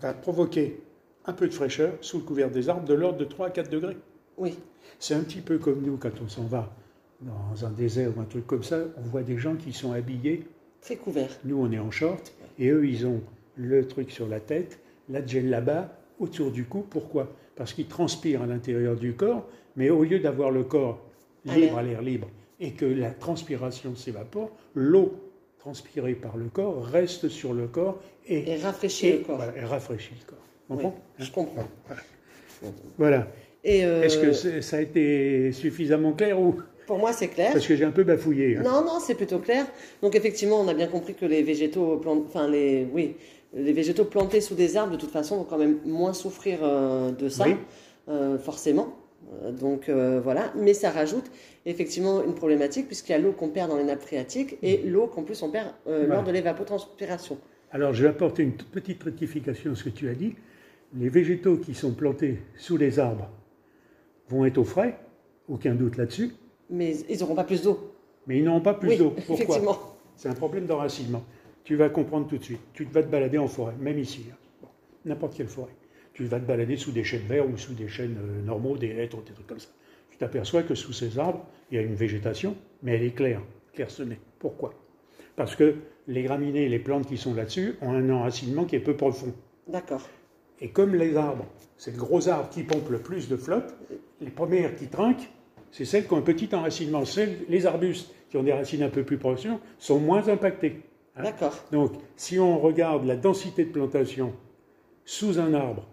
va 0.00 0.12
provoquer 0.12 0.80
un 1.24 1.32
peu 1.32 1.46
de 1.46 1.54
fraîcheur 1.54 1.94
sous 2.00 2.18
le 2.18 2.24
couvert 2.24 2.50
des 2.50 2.68
arbres 2.68 2.86
de 2.86 2.94
l'ordre 2.94 3.18
de 3.18 3.24
3 3.24 3.46
à 3.46 3.50
4 3.50 3.70
degrés. 3.70 3.96
Oui, 4.36 4.58
C'est 4.98 5.14
un 5.14 5.20
petit 5.20 5.40
peu 5.40 5.58
comme 5.58 5.82
nous 5.82 5.96
quand 5.96 6.20
on 6.22 6.28
s'en 6.28 6.44
va 6.44 6.74
dans 7.20 7.64
un 7.64 7.70
désert 7.70 8.10
ou 8.16 8.20
un 8.20 8.24
truc 8.24 8.46
comme 8.46 8.64
ça, 8.64 8.78
on 8.96 9.02
voit 9.02 9.22
des 9.22 9.38
gens 9.38 9.54
qui 9.54 9.72
sont 9.72 9.92
habillés, 9.92 10.44
très 10.80 10.96
couvert. 10.96 11.30
nous 11.44 11.56
on 11.56 11.70
est 11.70 11.78
en 11.78 11.90
short, 11.90 12.32
et 12.58 12.68
eux 12.70 12.86
ils 12.86 13.06
ont 13.06 13.20
le 13.56 13.86
truc 13.86 14.10
sur 14.10 14.28
la 14.28 14.40
tête, 14.40 14.78
la 15.08 15.24
gel 15.24 15.50
là-bas, 15.50 15.96
autour 16.18 16.50
du 16.50 16.64
cou. 16.64 16.84
Pourquoi? 16.88 17.32
Parce 17.56 17.72
qu'ils 17.72 17.86
transpirent 17.86 18.42
à 18.42 18.46
l'intérieur 18.46 18.96
du 18.96 19.12
corps, 19.14 19.46
mais 19.76 19.90
au 19.90 20.04
lieu 20.04 20.18
d'avoir 20.20 20.50
le 20.50 20.64
corps 20.64 21.00
À 21.48 21.56
libre 21.56 21.78
à 21.78 21.82
l'air 21.82 22.02
libre 22.02 22.28
et 22.60 22.72
que 22.72 22.84
la 22.84 23.10
transpiration 23.10 23.94
s'évapore, 23.96 24.50
l'eau 24.74 25.14
transpirée 25.58 26.14
par 26.14 26.36
le 26.36 26.46
corps 26.46 26.84
reste 26.84 27.28
sur 27.28 27.52
le 27.52 27.66
corps 27.66 28.00
et, 28.26 28.52
Et 28.52 28.56
rafraîchir 28.56 29.14
et- 29.14 29.18
le 29.18 29.24
corps. 29.24 29.36
voilà, 29.36 29.56
et 29.56 29.64
rafraîchit 29.64 30.14
le 30.20 30.26
corps. 30.26 30.38
Oui, 30.70 30.76
Comprends? 30.76 30.94
je 31.18 31.30
comprends. 31.30 31.68
Voilà. 32.98 33.28
Euh, 33.66 34.02
Est-ce 34.02 34.18
que 34.18 34.60
ça 34.60 34.76
a 34.76 34.80
été 34.80 35.52
suffisamment 35.52 36.12
clair 36.12 36.40
ou? 36.40 36.56
Pour 36.86 36.98
moi, 36.98 37.12
c'est 37.12 37.28
clair. 37.28 37.52
parce 37.52 37.66
que 37.66 37.76
j'ai 37.76 37.84
un 37.84 37.92
peu 37.92 38.02
bafouillé 38.02 38.56
hein. 38.56 38.62
Non, 38.64 38.84
non, 38.84 38.98
c'est 39.00 39.14
plutôt 39.14 39.38
clair. 39.38 39.66
Donc 40.02 40.16
effectivement, 40.16 40.60
on 40.60 40.68
a 40.68 40.74
bien 40.74 40.88
compris 40.88 41.14
que 41.14 41.24
les 41.26 41.42
végétaux, 41.42 42.00
enfin 42.06 42.48
les, 42.48 42.86
oui, 42.92 43.14
les 43.54 43.72
végétaux 43.72 44.04
plantés 44.04 44.40
sous 44.40 44.54
des 44.54 44.76
arbres, 44.76 44.92
de 44.92 44.96
toute 44.98 45.10
façon, 45.10 45.36
vont 45.38 45.44
quand 45.44 45.58
même 45.58 45.78
moins 45.84 46.12
souffrir 46.12 46.60
euh, 46.62 47.10
de 47.12 47.28
ça, 47.28 47.44
Oui. 47.46 47.56
euh, 48.08 48.38
forcément. 48.38 48.94
Euh, 49.44 49.52
Donc 49.52 49.88
euh, 49.88 50.20
voilà, 50.22 50.52
mais 50.56 50.74
ça 50.74 50.90
rajoute 50.90 51.30
effectivement 51.66 52.22
une 52.24 52.34
problématique 52.34 52.86
puisqu'il 52.86 53.12
y 53.12 53.14
a 53.14 53.18
l'eau 53.18 53.32
qu'on 53.32 53.48
perd 53.48 53.70
dans 53.70 53.76
les 53.76 53.84
nappes 53.84 54.00
phréatiques 54.02 54.58
et 54.62 54.78
l'eau 54.78 55.06
qu'en 55.06 55.22
plus 55.22 55.40
on 55.42 55.50
perd 55.50 55.68
euh, 55.86 55.98
Voilà. 56.00 56.14
lors 56.16 56.24
de 56.24 56.32
l'évapotranspiration. 56.32 57.38
Alors, 57.70 57.92
je 57.94 58.02
vais 58.02 58.08
apporter 58.10 58.42
une 58.42 58.52
petite 58.52 59.02
rectification 59.02 59.72
à 59.72 59.74
ce 59.74 59.84
que 59.84 59.88
tu 59.90 60.08
as 60.08 60.14
dit. 60.14 60.34
Les 60.98 61.08
végétaux 61.08 61.56
qui 61.56 61.72
sont 61.74 61.92
plantés 61.92 62.38
sous 62.58 62.76
les 62.76 62.98
arbres 62.98 63.28
vont 64.28 64.44
être 64.44 64.58
au 64.58 64.64
frais, 64.64 64.98
aucun 65.48 65.74
doute 65.74 65.96
là-dessus, 65.96 66.32
Mais 66.68 66.96
ils 67.08 67.18
n'auront 67.20 67.34
pas 67.34 67.44
plus 67.44 67.62
d'eau. 67.62 67.94
mais 68.26 68.38
ils 68.38 68.44
n'auront 68.44 68.60
pas 68.60 68.74
plus 68.74 68.90
oui, 68.90 68.96
d'eau. 68.98 69.14
Pourquoi? 69.26 69.58
C'est 70.16 70.28
un 70.28 70.34
problème 70.34 70.66
d'enracinement. 70.66 71.22
Tu 71.64 71.76
vas 71.76 71.88
comprendre 71.88 72.26
tout 72.26 72.38
de 72.38 72.44
suite. 72.44 72.60
Tu 72.74 72.84
vas 72.84 73.02
te 73.02 73.08
balader 73.08 73.38
en 73.38 73.48
forêt, 73.48 73.74
même 73.78 73.98
ici, 73.98 74.26
hein. 74.30 74.36
Bon, 74.62 74.68
n'importe 75.04 75.34
quelle 75.36 75.48
forêt. 75.48 75.74
Tu 76.12 76.24
vas 76.24 76.40
te 76.40 76.44
balader 76.44 76.76
sous 76.76 76.92
des 76.92 77.04
chênes 77.04 77.26
verts 77.28 77.48
ou 77.48 77.56
sous 77.56 77.72
des 77.74 77.88
chênes 77.88 78.16
euh, 78.20 78.42
normaux, 78.42 78.76
des 78.76 78.88
hêtres, 78.90 79.22
des 79.22 79.32
trucs 79.32 79.46
comme 79.46 79.60
ça. 79.60 79.68
Tu 80.10 80.18
t'aperçois 80.18 80.62
que 80.62 80.74
sous 80.74 80.92
ces 80.92 81.18
arbres, 81.18 81.46
il 81.70 81.76
y 81.76 81.78
a 81.78 81.82
une 81.82 81.94
végétation, 81.94 82.56
mais 82.82 82.96
elle 82.96 83.04
est 83.04 83.14
claire, 83.14 83.40
clairsemée. 83.72 84.18
Pourquoi? 84.38 84.74
Parce 85.36 85.56
que 85.56 85.76
les 86.08 86.22
graminées, 86.22 86.68
les 86.68 86.78
plantes 86.78 87.06
qui 87.06 87.16
sont 87.16 87.32
là-dessus, 87.34 87.76
ont 87.80 87.92
un 87.92 88.10
enracinement 88.10 88.64
qui 88.64 88.76
est 88.76 88.80
peu 88.80 88.96
profond. 88.96 89.32
D'accord. 89.68 90.02
Et 90.60 90.68
comme 90.68 90.94
les 90.94 91.16
arbres, 91.16 91.46
c'est 91.78 91.92
le 91.92 91.96
gros 91.96 92.28
arbre 92.28 92.50
qui 92.50 92.62
pompe 92.62 92.90
le 92.90 92.98
plus 92.98 93.28
de 93.28 93.36
flotte, 93.36 93.74
les 94.20 94.30
premières 94.30 94.76
qui 94.76 94.88
trinquent, 94.88 95.30
c'est 95.70 95.84
celles 95.86 96.06
qui 96.06 96.12
ont 96.12 96.18
un 96.18 96.22
petit 96.22 96.54
enracinement. 96.54 97.04
Celles- 97.04 97.38
les 97.48 97.64
arbustes 97.66 98.14
qui 98.28 98.36
ont 98.36 98.42
des 98.42 98.52
racines 98.52 98.82
un 98.82 98.90
peu 98.90 99.04
plus 99.04 99.16
proches 99.16 99.46
sont 99.78 99.98
moins 99.98 100.28
impactés. 100.28 100.82
Hein. 101.16 101.22
D'accord. 101.24 101.54
Donc, 101.72 101.92
si 102.16 102.38
on 102.38 102.58
regarde 102.58 103.04
la 103.04 103.16
densité 103.16 103.64
de 103.64 103.70
plantation 103.70 104.32
sous 105.04 105.38
un 105.38 105.52
arbre, 105.54 105.86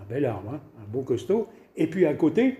un 0.00 0.04
bel 0.08 0.24
arbre, 0.24 0.52
hein, 0.54 0.60
un 0.82 0.90
beau 0.90 1.02
costaud, 1.02 1.46
et 1.76 1.86
puis 1.86 2.06
à 2.06 2.14
côté, 2.14 2.56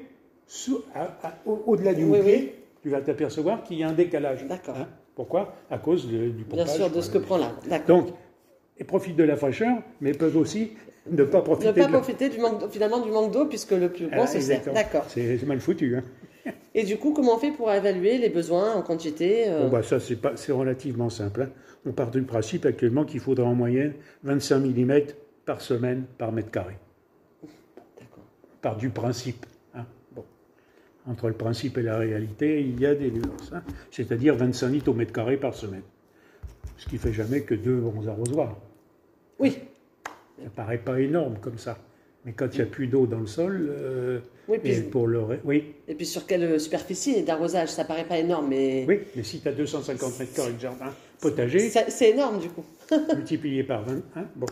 au- 1.47 1.63
au-delà 1.67 1.95
du 1.95 2.05
Oui, 2.05 2.19
oui. 2.25 2.53
tu 2.83 2.91
vas 2.91 3.01
t'apercevoir 3.01 3.63
qu'il 3.65 3.79
y 3.79 3.83
a 3.85 3.89
un 3.89 3.93
décalage. 3.93 4.47
D'accord. 4.47 4.77
hein. 4.77 4.89
Pourquoi? 5.15 5.55
À 5.71 5.79
cause 5.79 6.07
de- 6.09 6.29
du 6.29 6.45
Bien 6.45 6.65
pompage. 6.65 6.77
sûr, 6.77 6.91
de 6.91 7.01
ce 7.01 7.11
que 7.11 7.19
prend 7.19 7.39
l'arbre. 7.39 7.61
D'accord. 7.69 7.87
Donc, 8.05 8.15
ils 8.79 8.87
profitent 8.87 9.17
de 9.17 9.25
la 9.25 9.37
fraîcheur, 9.37 9.79
mais 10.01 10.13
peuvent 10.13 10.37
aussi 10.37 10.73
ne 11.11 11.25
pas 11.25 11.41
profiter 11.43 11.69
Ne 11.69 11.73
pas 11.73 11.87
de 11.87 11.93
profiter 11.93 12.29
du 12.29 12.39
manque, 12.39 12.69
finalement 12.71 13.01
du 13.01 13.11
manque 13.11 13.33
d'eau 13.33 13.47
puisque 13.47 13.73
le 13.73 13.89
plus 13.89 14.09
Ah, 14.13 14.27
se 14.27 14.33
sert. 14.35 14.37
exactement. 14.41 14.75
D'accord. 14.75 15.05
C'est 15.09 15.39
c'est 15.39 15.47
mal 15.47 15.59
foutu. 15.61 15.97
Hein. 15.97 16.05
Et 16.75 16.85
du 16.85 16.97
coup, 16.99 17.13
comment 17.13 17.35
on 17.35 17.39
fait 17.39 17.51
pour 17.51 17.73
évaluer 17.73 18.19
les 18.19 18.29
besoins 18.29 18.75
en 18.75 18.83
quantité 18.83 19.45
euh, 19.49 19.65
Bon, 19.65 19.69
bah, 19.71 19.83
ça, 19.83 19.99
c'est 20.01 20.17
pas- 20.17 20.37
c'est 20.37 20.53
relativement 20.53 21.11
simple. 21.11 21.43
hein. 21.43 21.51
On 21.87 21.93
part 21.93 22.11
du 22.11 22.23
principe 22.23 22.67
actuellement 22.67 23.05
qu'il 23.05 23.21
faudra 23.21 23.47
en 23.47 23.55
moyenne 23.55 23.95
25 24.25 24.59
mm 24.61 25.01
par 25.45 25.61
semaine 25.61 26.05
par 26.19 26.33
mètre 26.33 26.51
carré. 26.51 26.77
D'accord. 27.99 28.25
On 28.53 28.57
part 28.61 28.77
du 28.77 28.91
principe. 28.91 29.47
hein. 29.75 29.87
Bon. 30.15 30.25
Entre 31.07 31.29
le 31.29 31.35
principe 31.35 31.79
et 31.79 31.83
la 31.83 31.97
réalité, 31.99 32.61
il 32.61 32.79
y 32.81 32.87
a 32.87 32.95
des 32.95 33.11
nuances. 33.11 33.51
hein. 33.53 33.63
C'est-à-dire 33.91 34.35
25 34.37 34.69
litres 34.69 34.89
au 34.91 34.95
mètre 34.95 35.13
carré 35.13 35.37
par 35.37 35.55
semaine. 35.55 35.83
Ce 36.77 36.87
qui 36.89 36.99
fait 36.99 37.13
jamais 37.13 37.43
que 37.43 37.55
deux 37.55 37.77
bons 37.79 38.07
arrosoirs. 38.09 38.57
Oui. 39.39 39.59
Ça 40.43 40.51
paraît 40.55 40.79
pas 40.79 41.01
énorme 41.01 41.39
comme 41.41 41.59
ça. 41.59 41.79
Mais 42.25 42.33
quand 42.33 42.49
il 42.55 42.57
n'y 42.57 42.63
a 42.63 42.67
plus 42.67 42.87
d'eau 42.89 43.07
dans 43.07 43.21
le 43.21 43.27
sol, 43.27 43.69
euh, 43.71 44.19
Oui, 44.49 44.59
puis- 44.63 44.73
et 44.73 44.81
pour 44.83 45.07
le 45.07 45.21
oui, 45.45 45.75
Et 45.87 45.95
puis 45.95 46.05
sur 46.07 46.27
quelle 46.27 46.59
superficie 46.61 47.23
d'arrosage? 47.23 47.69
Ça 47.69 47.85
paraît 47.85 48.05
pas 48.05 48.19
énorme, 48.19 48.49
mais 48.49 48.85
oui, 48.89 49.01
mais 49.17 49.23
si 49.23 49.41
tu 49.41 49.49
as 49.49 49.53
250 49.53 50.19
mètres 50.19 50.35
carrés 50.35 50.53
de 50.53 50.61
jardin 50.61 50.87
potager, 51.21 51.59
c'est 51.71 52.11
énorme 52.11 52.39
du 52.41 52.49
coup. 52.49 52.65
multiplié 53.15 53.63
par 53.63 53.85
20. 53.85 54.03
hein, 54.17 54.25
bon. 54.37 54.47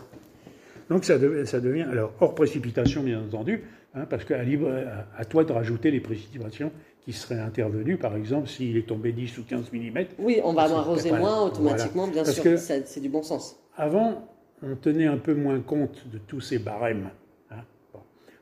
Donc 0.89 1.03
ça, 1.03 1.17
de- 1.17 1.43
ça 1.45 1.59
devient, 1.59 1.81
alors 1.91 2.13
hors 2.21 2.33
précipitation 2.35 3.03
bien 3.03 3.21
entendu, 3.21 3.63
hein, 3.93 4.05
parce 4.09 4.23
qu'à 4.23 4.41
libre, 4.43 4.69
à, 4.71 5.19
à 5.21 5.25
toi 5.25 5.43
de 5.43 5.51
rajouter 5.51 5.91
les 5.91 5.99
précipitations 5.99 6.71
qui 7.03 7.11
seraient 7.13 7.39
intervenues, 7.39 7.97
par 7.97 8.15
exemple 8.15 8.47
s'il 8.47 8.77
est 8.77 8.87
tombé 8.87 9.11
10 9.11 9.37
ou 9.37 9.43
15 9.43 9.71
mm. 9.73 10.05
Oui, 10.19 10.39
on 10.43 10.53
va 10.53 10.63
arroser 10.63 11.11
moins 11.11 11.43
automatiquement, 11.45 12.05
voilà. 12.07 12.23
bien 12.23 12.23
Parce 12.23 12.41
sûr. 12.41 12.57
C'est 12.85 13.01
du 13.01 13.09
bon 13.09 13.23
sens. 13.23 13.59
Avant, 13.75 14.25
on 14.63 14.75
tenait 14.75 15.07
un 15.07 15.17
peu 15.17 15.33
moins 15.33 15.59
compte 15.59 16.05
de 16.11 16.17
tous 16.17 16.39
ces 16.41 16.59
barèmes. 16.59 17.09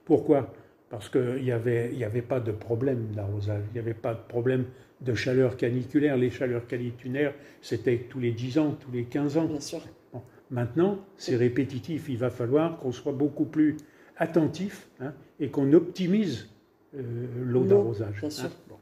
Hein. 0.05 0.07
Pourquoi? 0.07 0.53
Parce 0.89 1.09
qu'il 1.09 1.43
n'y 1.43 1.51
avait, 1.51 1.93
y 1.95 2.03
avait 2.03 2.21
pas 2.21 2.39
de 2.39 2.51
problème 2.51 3.07
d'arrosage, 3.15 3.63
il 3.71 3.73
n'y 3.73 3.79
avait 3.79 3.93
pas 3.95 4.13
de 4.13 4.19
problème 4.27 4.65
de 5.01 5.13
chaleur 5.13 5.57
caniculaire. 5.57 6.15
Les 6.15 6.29
chaleurs 6.29 6.67
caniculaires, 6.67 7.33
c'était 7.61 8.05
tous 8.09 8.19
les 8.19 8.31
10 8.31 8.59
ans, 8.59 8.77
tous 8.79 8.91
les 8.91 9.05
15 9.05 9.37
ans. 9.37 9.45
Bien 9.45 9.59
sûr. 9.59 9.81
Bon. 10.13 10.21
Maintenant, 10.51 10.99
c'est 11.17 11.35
répétitif. 11.35 12.07
Il 12.09 12.17
va 12.17 12.29
falloir 12.29 12.77
qu'on 12.79 12.91
soit 12.91 13.11
beaucoup 13.13 13.45
plus 13.45 13.77
attentif 14.17 14.87
hein, 14.99 15.13
et 15.39 15.49
qu'on 15.49 15.73
optimise 15.73 16.49
euh, 16.95 17.01
l'eau 17.43 17.65
d'arrosage. 17.65 18.19
bien 18.19 18.29
sûr. 18.29 18.49
Bon. 18.69 18.77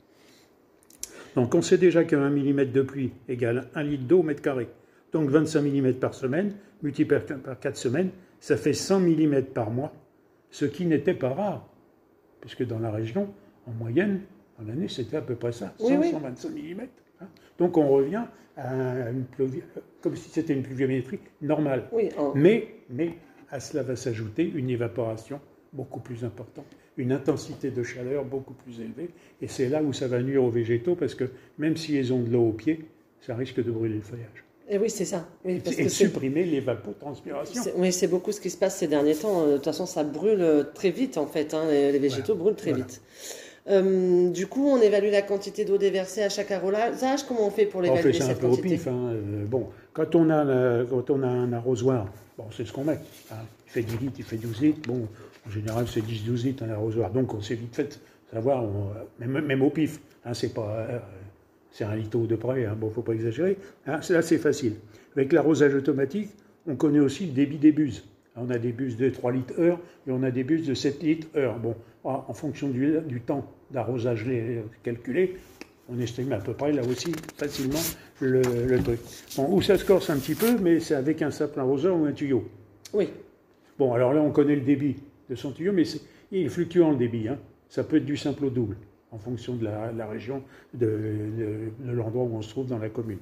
Donc, 1.35 1.55
on 1.55 1.61
sait 1.61 1.77
déjà 1.77 2.03
qu'un 2.03 2.29
mm 2.29 2.65
de 2.65 2.81
pluie 2.81 3.11
égale 3.27 3.69
1 3.73 3.83
litre 3.83 4.03
d'eau 4.03 4.19
au 4.19 4.23
mètre 4.23 4.41
carré. 4.41 4.67
Donc, 5.13 5.29
25 5.29 5.61
mm 5.61 5.93
par 5.93 6.13
semaine, 6.13 6.53
multiplié 6.83 7.21
par- 7.21 7.37
par 7.39 7.59
4 7.59 7.75
semaines, 7.77 8.09
ça 8.39 8.57
fait 8.57 8.73
100 8.73 8.99
mm 8.99 9.43
par 9.53 9.71
mois, 9.71 9.93
ce 10.53 10.65
qui 10.65 10.85
n'était 10.85 11.15
pas 11.15 11.33
rare, 11.33 11.67
puisque 12.39 12.63
dans 12.63 12.77
la 12.77 12.91
région, 12.91 13.27
en 13.65 13.71
moyenne, 13.71 14.21
en 14.61 14.69
année, 14.69 14.87
c'était 14.87 15.17
à 15.17 15.21
peu 15.21 15.33
près 15.33 15.51
ça, 15.51 15.73
100, 15.79 15.85
Oui, 15.87 15.95
oui. 15.99 16.11
125 16.11 16.49
mm. 16.51 16.79
hein. 17.21 17.27
Donc, 17.57 17.75
on 17.75 17.89
revient 17.89 18.25
à 18.55 19.09
une 19.09 19.25
comme 20.01 20.15
si 20.15 20.29
c'était 20.29 20.53
une 20.53 20.61
pluviométrie 20.61 21.19
normale. 21.41 21.89
Oui, 21.91 22.09
Mais, 22.35 22.67
mais 22.91 23.17
à 23.49 23.59
cela 23.59 23.81
va 23.81 23.95
s'ajouter 23.95 24.47
une 24.47 24.69
évaporation 24.69 25.41
beaucoup 25.73 25.99
plus 25.99 26.23
importante, 26.23 26.67
une 26.97 27.11
intensité 27.11 27.71
de 27.71 27.81
chaleur 27.81 28.23
beaucoup 28.23 28.53
plus 28.53 28.79
élevée. 28.79 29.09
Et 29.41 29.47
c'est 29.47 29.69
là 29.69 29.81
où 29.81 29.91
ça 29.91 30.07
va 30.07 30.21
nuire 30.21 30.43
aux 30.43 30.51
végétaux, 30.51 30.93
parce 30.95 31.15
que 31.15 31.31
même 31.57 31.77
s'ils 31.77 32.13
ont 32.13 32.21
de 32.21 32.29
l'eau 32.29 32.49
au 32.49 32.53
pied, 32.53 32.85
ça 33.21 33.35
risque 33.35 33.63
de 33.63 33.71
brûler 33.71 33.95
le 33.95 34.01
feuillage. 34.01 34.43
Et 34.69 34.77
oui, 34.77 34.89
c'est 34.89 35.05
ça. 35.05 35.25
Oui, 35.45 35.59
parce 35.63 35.77
et 35.77 35.83
que 35.83 35.89
supprimer 35.89 36.43
l'évapotranspiration. 36.43 37.61
oui, 37.77 37.91
c'est 37.91 38.07
beaucoup 38.07 38.31
ce 38.31 38.39
qui 38.41 38.49
se 38.49 38.57
passe 38.57 38.77
ces 38.77 38.87
derniers 38.87 39.15
temps. 39.15 39.41
Euh, 39.43 39.47
De 39.51 39.55
toute 39.55 39.65
façon, 39.65 39.85
ça 39.85 40.03
brûle 40.03 40.41
euh, 40.41 40.63
très 40.73 40.89
vite 40.91 41.17
en 41.17 41.25
fait. 41.27 41.53
hein, 41.53 41.65
Les 41.69 41.91
les 41.91 41.99
végétaux 41.99 42.35
brûlent 42.35 42.55
très 42.55 42.71
Voilà. 42.71 42.85
vite. 42.85 43.01
Euh, 43.69 44.29
du 44.29 44.47
coup, 44.47 44.67
on 44.67 44.81
évalue 44.81 45.09
la 45.11 45.21
quantité 45.21 45.63
d'eau 45.63 45.77
déversée 45.77 46.21
à 46.23 46.29
chaque 46.29 46.51
arrosage. 46.51 47.23
Comment 47.27 47.47
on 47.47 47.49
fait 47.51 47.65
pour 47.65 47.79
On 47.79 47.83
l'évaluer 47.83 48.11
fait 48.13 48.19
ça 48.19 48.25
un 48.25 48.27
cette 48.29 48.39
peu 48.39 48.47
au 48.47 48.57
pif. 48.57 48.87
hein. 48.87 49.11
Euh, 49.13 49.45
bon, 49.45 49.67
quand 49.93 50.15
on, 50.15 50.29
a 50.29 50.83
quand 50.85 51.09
on 51.09 51.23
a 51.23 51.27
un 51.27 51.53
arrosoir, 51.53 52.07
bon, 52.37 52.45
c'est 52.55 52.65
ce 52.65 52.73
qu'on 52.73 52.83
met. 52.83 52.99
hein. 53.31 53.35
Il 53.67 53.71
fait 53.71 53.83
10 53.83 53.97
litres, 53.97 54.15
il 54.19 54.25
fait 54.25 54.37
12 54.37 54.61
litres. 54.61 54.81
Bon, 54.87 55.07
en 55.47 55.51
général, 55.51 55.85
c'est 55.87 56.01
10-12 56.01 56.43
litres 56.45 56.63
un 56.63 56.69
arrosoir. 56.71 57.09
Donc, 57.11 57.33
on 57.33 57.41
s'est 57.41 57.55
vite 57.55 57.75
fait 57.75 57.99
savoir, 58.33 58.63
on- 58.63 58.89
même, 59.19 59.39
même 59.45 59.61
au 59.61 59.69
pif. 59.69 59.99
hein, 60.25 60.33
c'est 60.33 60.53
pas, 60.53 60.85
c'est 61.73 61.83
un 61.83 61.95
litre 61.95 62.17
de 62.19 62.35
près. 62.37 62.65
Hein, 62.65 62.77
bon, 62.79 62.89
faut 62.89 63.01
pas 63.01 63.11
exagérer. 63.13 63.57
Hein, 63.85 63.99
c'est- 64.01 64.13
là, 64.13 64.21
c'est 64.21 64.37
facile. 64.37 64.75
Avec 65.17 65.33
l'arrosage 65.33 65.75
automatique, 65.75 66.29
on 66.65 66.77
connaît 66.77 66.99
aussi 67.01 67.25
le 67.25 67.33
débit 67.33 67.57
des 67.57 67.73
buses. 67.73 68.05
On 68.37 68.49
a 68.49 68.57
des 68.57 68.71
buses 68.71 68.95
de 68.95 69.09
3 69.09 69.31
litres 69.33 69.59
heure 69.59 69.79
et 70.07 70.11
on 70.11 70.23
a 70.23 70.31
des 70.31 70.45
buses 70.45 70.65
de 70.65 70.73
7 70.73 71.03
litres 71.03 71.27
heure. 71.35 71.59
Bon, 71.59 71.75
en 72.05 72.23
en 72.29 72.33
fonction 72.33 72.69
du, 72.69 72.93
du 73.07 73.19
temps 73.19 73.45
d'arrosage 73.71 74.25
calculé, 74.83 75.35
on 75.89 75.99
estime 75.99 76.31
à 76.31 76.37
peu 76.39 76.53
près 76.53 76.71
là 76.71 76.81
aussi 76.87 77.11
facilement 77.37 77.79
le, 78.21 78.41
le 78.67 78.79
truc. 78.79 78.99
Bon, 79.35 79.47
où 79.53 79.61
ça 79.61 79.77
se 79.77 79.83
corse 79.85 80.09
un 80.09 80.17
petit 80.17 80.35
peu, 80.35 80.57
mais 80.61 80.79
c'est 80.79 80.95
avec 80.95 81.21
un 81.21 81.31
simple 81.31 81.59
arroseur 81.59 81.95
ou 81.97 82.05
un 82.05 82.13
tuyau. 82.13 82.45
Oui, 82.93 83.09
Bon, 83.79 83.91
alors 83.93 84.13
là, 84.13 84.21
on 84.21 84.29
connaît 84.31 84.55
le 84.55 84.61
débit 84.61 84.97
de 85.29 85.35
son 85.35 85.51
tuyau, 85.51 85.73
mais 85.73 85.83
il 86.31 86.45
est 86.45 86.49
fluctuant 86.49 86.91
le 86.91 86.97
débit. 86.97 87.27
hein. 87.27 87.39
Ça 87.69 87.83
peut 87.83 87.97
être 87.97 88.05
du 88.05 88.15
simple 88.17 88.45
au 88.45 88.49
double, 88.51 88.77
en 89.13 89.17
fonction 89.19 89.55
de 89.55 89.63
la, 89.65 89.91
la 89.91 90.07
région, 90.07 90.41
de, 90.73 90.85
de- 90.87 91.87
de 91.87 91.91
l'endroit 91.91 92.23
où 92.23 92.35
on 92.35 92.41
se 92.41 92.49
trouve 92.49 92.67
dans 92.67 92.79
la 92.79 92.89
commune. 92.89 93.19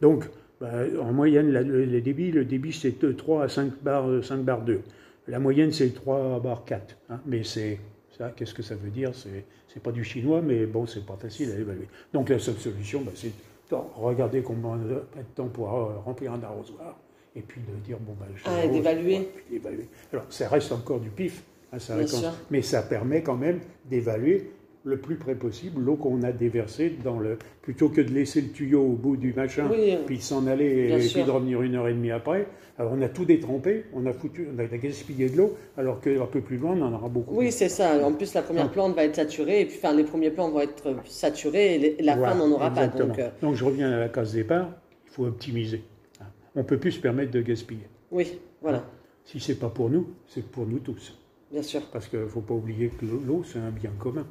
Donc, 0.00 0.24
bah, 0.60 0.70
en 1.00 1.12
moyenne, 1.12 1.50
la- 1.52 1.62
le, 1.62 1.84
les 1.84 2.00
débits, 2.00 2.30
le 2.32 2.44
débit, 2.44 2.72
c'est 2.72 3.00
de 3.00 3.12
3 3.12 3.44
à 3.44 3.48
5 3.48 3.72
bars, 3.82 4.08
euh, 4.08 4.22
5 4.22 4.38
bars 4.38 4.62
2. 4.62 4.80
La 5.28 5.38
moyenne, 5.38 5.72
c'est 5.72 5.90
3 5.94 6.40
bars 6.40 6.64
4. 6.64 6.96
hein. 7.10 7.20
Mais 7.26 7.44
c'est 7.44 7.78
ça, 8.16 8.32
qu'est-ce 8.34 8.54
que 8.54 8.62
ça 8.62 8.74
veut 8.74 8.90
dire? 8.90 9.12
C'est 9.14 9.82
pas 9.82 9.92
du 9.92 10.04
chinois, 10.04 10.40
mais 10.40 10.66
bon, 10.66 10.86
c'est 10.86 11.04
pas 11.04 11.16
facile 11.20 11.50
à 11.50 11.58
évaluer. 11.58 11.88
Donc, 12.12 12.28
la 12.28 12.38
seule 12.38 12.54
solution, 12.56 13.02
bah, 13.02 13.10
c'est 13.14 13.32
de 13.70 13.76
regarder 13.96 14.40
combien 14.42 14.76
de 14.76 15.02
temps 15.34 15.48
pour 15.48 15.72
euh, 15.74 15.96
remplir 16.04 16.32
un 16.32 16.42
arrosoir. 16.42 16.96
Et 17.36 17.40
puis 17.40 17.60
de 17.60 17.84
dire, 17.84 17.98
bon, 17.98 18.14
bah, 18.18 18.26
je 18.36 18.42
Ah, 18.46 18.66
d'évaluer. 18.68 19.80
ouais. 19.80 19.88
Alors, 20.12 20.26
ça 20.30 20.48
reste 20.48 20.70
encore 20.70 21.00
du 21.00 21.08
pif, 21.10 21.42
hein, 21.72 21.78
ça 21.80 21.96
reste- 21.96 22.14
mais 22.52 22.62
ça 22.62 22.82
permet 22.82 23.22
quand 23.22 23.34
même 23.36 23.58
d'évaluer 23.90 24.50
le 24.86 24.98
plus 24.98 25.16
près 25.16 25.34
possible 25.34 25.80
l'eau 25.80 25.96
qu'on 25.96 26.22
a 26.22 26.30
déversée 26.32 26.94
dans 27.02 27.18
le. 27.18 27.38
plutôt 27.62 27.88
que 27.88 28.00
de 28.02 28.10
laisser 28.10 28.42
le 28.42 28.48
tuyau 28.50 28.82
au 28.82 28.92
bout 28.92 29.16
du 29.16 29.32
machin, 29.32 29.66
Oui. 29.70 29.96
puis 30.06 30.18
de 30.18 30.22
s'en 30.22 30.46
aller 30.46 30.66
et 30.92 31.00
sûr. 31.00 31.20
puis 31.22 31.26
de 31.26 31.30
revenir 31.30 31.62
une 31.62 31.74
heure 31.74 31.88
et 31.88 31.94
demie 31.94 32.10
après. 32.10 32.46
Alors, 32.76 32.92
on 32.94 33.00
a 33.02 33.08
tout 33.08 33.24
détrempé, 33.24 33.84
on 33.94 34.04
a 34.04 34.12
foutu, 34.12 34.48
on 34.54 34.58
a 34.58 34.66
gaspillé 34.66 35.28
de 35.30 35.36
l'eau, 35.36 35.56
alors 35.78 36.00
qu'un 36.00 36.26
peu 36.26 36.40
plus 36.40 36.56
loin, 36.58 36.76
on 36.76 36.82
en 36.82 36.92
aura 36.92 37.08
beaucoup. 37.08 37.36
oui, 37.38 37.50
c'est 37.52 37.68
ça. 37.68 38.04
En 38.04 38.12
plus, 38.12 38.34
la 38.34 38.42
première 38.42 38.66
Ah. 38.66 38.68
plante 38.72 38.94
va 38.96 39.04
être 39.04 39.14
saturée, 39.16 39.60
et 39.62 39.64
puis 39.66 39.76
enfin, 39.78 39.94
les 39.94 40.02
premiers 40.04 40.30
plants 40.30 40.50
vont 40.50 40.60
être 40.60 40.92
saturés, 41.06 41.76
et 41.76 42.02
la 42.02 42.16
Voilà, 42.16 42.32
fin 42.32 42.38
n'en 42.38 42.50
aura 42.52 42.70
pas. 42.70 42.88
Donc, 42.88 43.18
euh, 43.18 43.30
Donc, 43.40 43.54
je 43.54 43.64
reviens 43.64 43.90
à 43.92 43.98
la 44.00 44.08
case 44.08 44.32
départ, 44.34 44.68
il 45.06 45.10
faut 45.12 45.24
optimiser. 45.26 45.82
hein. 46.20 46.24
On 46.56 46.60
ne 46.60 46.64
peut 46.64 46.78
plus 46.78 46.92
se 46.92 47.00
permettre 47.00 47.30
de 47.30 47.40
gaspiller. 47.40 47.86
oui, 48.10 48.38
voilà, 48.60 48.84
Si 49.24 49.38
c'est 49.40 49.58
pas 49.58 49.70
pour 49.70 49.88
nous, 49.88 50.08
c'est 50.26 50.44
pour 50.44 50.66
nous 50.66 50.80
tous. 50.80 51.16
bien 51.52 51.62
sûr. 51.62 51.80
Parce 51.92 52.08
qu'il 52.08 52.18
ne 52.18 52.26
faut 52.26 52.40
pas 52.42 52.54
oublier 52.54 52.88
que 52.88 53.06
l'eau, 53.06 53.42
c'est 53.46 53.60
un 53.60 53.70
bien 53.70 53.92
commun. 53.98 54.26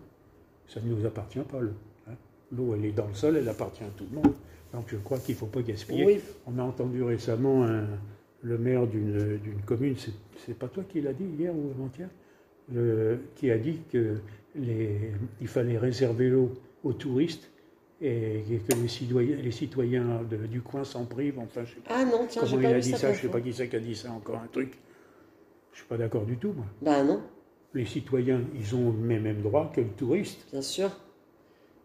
Ça 0.74 0.80
ne 0.82 0.94
nous 0.94 1.06
appartient 1.06 1.40
pas, 1.40 1.60
l'eau. 1.60 1.72
hein. 2.08 2.14
L'eau, 2.52 2.74
elle 2.76 2.86
est 2.86 2.92
dans 2.92 3.08
le 3.08 3.14
sol, 3.14 3.38
elle 3.38 3.48
appartient 3.50 3.84
à 3.84 3.90
tout 3.96 4.06
le 4.12 4.16
monde. 4.16 4.34
Donc 4.74 4.86
je 4.88 4.98
crois 4.98 5.20
qu'il 5.20 5.36
ne 5.36 5.40
faut 5.40 5.46
pas 5.46 5.62
gaspiller. 5.62 6.06
Oui. 6.06 6.20
On 6.48 6.58
a 6.58 6.64
entendu 6.64 7.04
récemment 7.04 7.64
un- 7.64 7.86
le 8.42 8.58
maire 8.58 8.88
d'une 8.88 9.40
commune, 9.66 9.96
c'est- 10.38 10.54
pas 10.58 10.68
toi 10.68 10.84
qui 10.90 11.00
l'a 11.02 11.14
dit 11.14 11.26
hier 11.26 11.54
ou 11.56 11.72
avant-hier, 11.72 12.10
qui 13.36 13.52
a 13.52 13.58
dit 13.58 13.80
qu'il 13.92 15.48
fallait 15.48 15.78
réserver 15.78 16.30
l'eau 16.30 16.52
aux 16.84 16.94
touristes 16.94 17.50
et 18.02 18.44
que 18.68 18.76
les 18.76 18.88
citoyens, 18.88 19.38
les 19.38 19.52
citoyens 19.52 20.22
de- 20.30 20.48
du 20.48 20.62
coin 20.62 20.84
s'en 20.84 21.06
privent. 21.06 21.40
Enfin, 21.40 21.64
je 21.66 21.76
sais 21.76 21.82
pas 21.82 21.96
Ah 22.00 22.06
non, 22.06 22.26
tiens, 22.28 22.42
comment 22.44 22.62
pas 22.62 22.70
il 22.70 22.74
a 22.76 22.80
dit 22.80 22.92
ça. 22.92 22.98
ça, 22.98 23.14
je 23.14 23.20
sais 23.20 23.28
le 23.28 23.32
pas 23.32 23.42
qui 23.42 23.54
c'est 23.54 23.70
qui 23.70 23.76
a 23.76 23.80
dit 23.80 23.96
ça, 23.96 24.12
encore 24.12 24.38
un 24.44 24.48
truc. 24.48 24.78
Je 25.72 25.78
suis 25.80 25.88
pas 25.88 25.98
d'accord 25.98 26.26
du 26.26 26.38
tout, 26.38 26.52
moi 26.54 26.66
Bah 26.82 27.04
non, 27.04 27.22
les 27.74 27.86
citoyens, 27.86 28.42
ils 28.56 28.76
ont 28.76 28.94
les 29.08 29.20
mêmes 29.20 29.42
droits 29.42 29.72
que 29.74 29.82
le 29.82 29.88
touriste. 29.88 30.46
bien 30.52 30.62
sûr. 30.62 30.90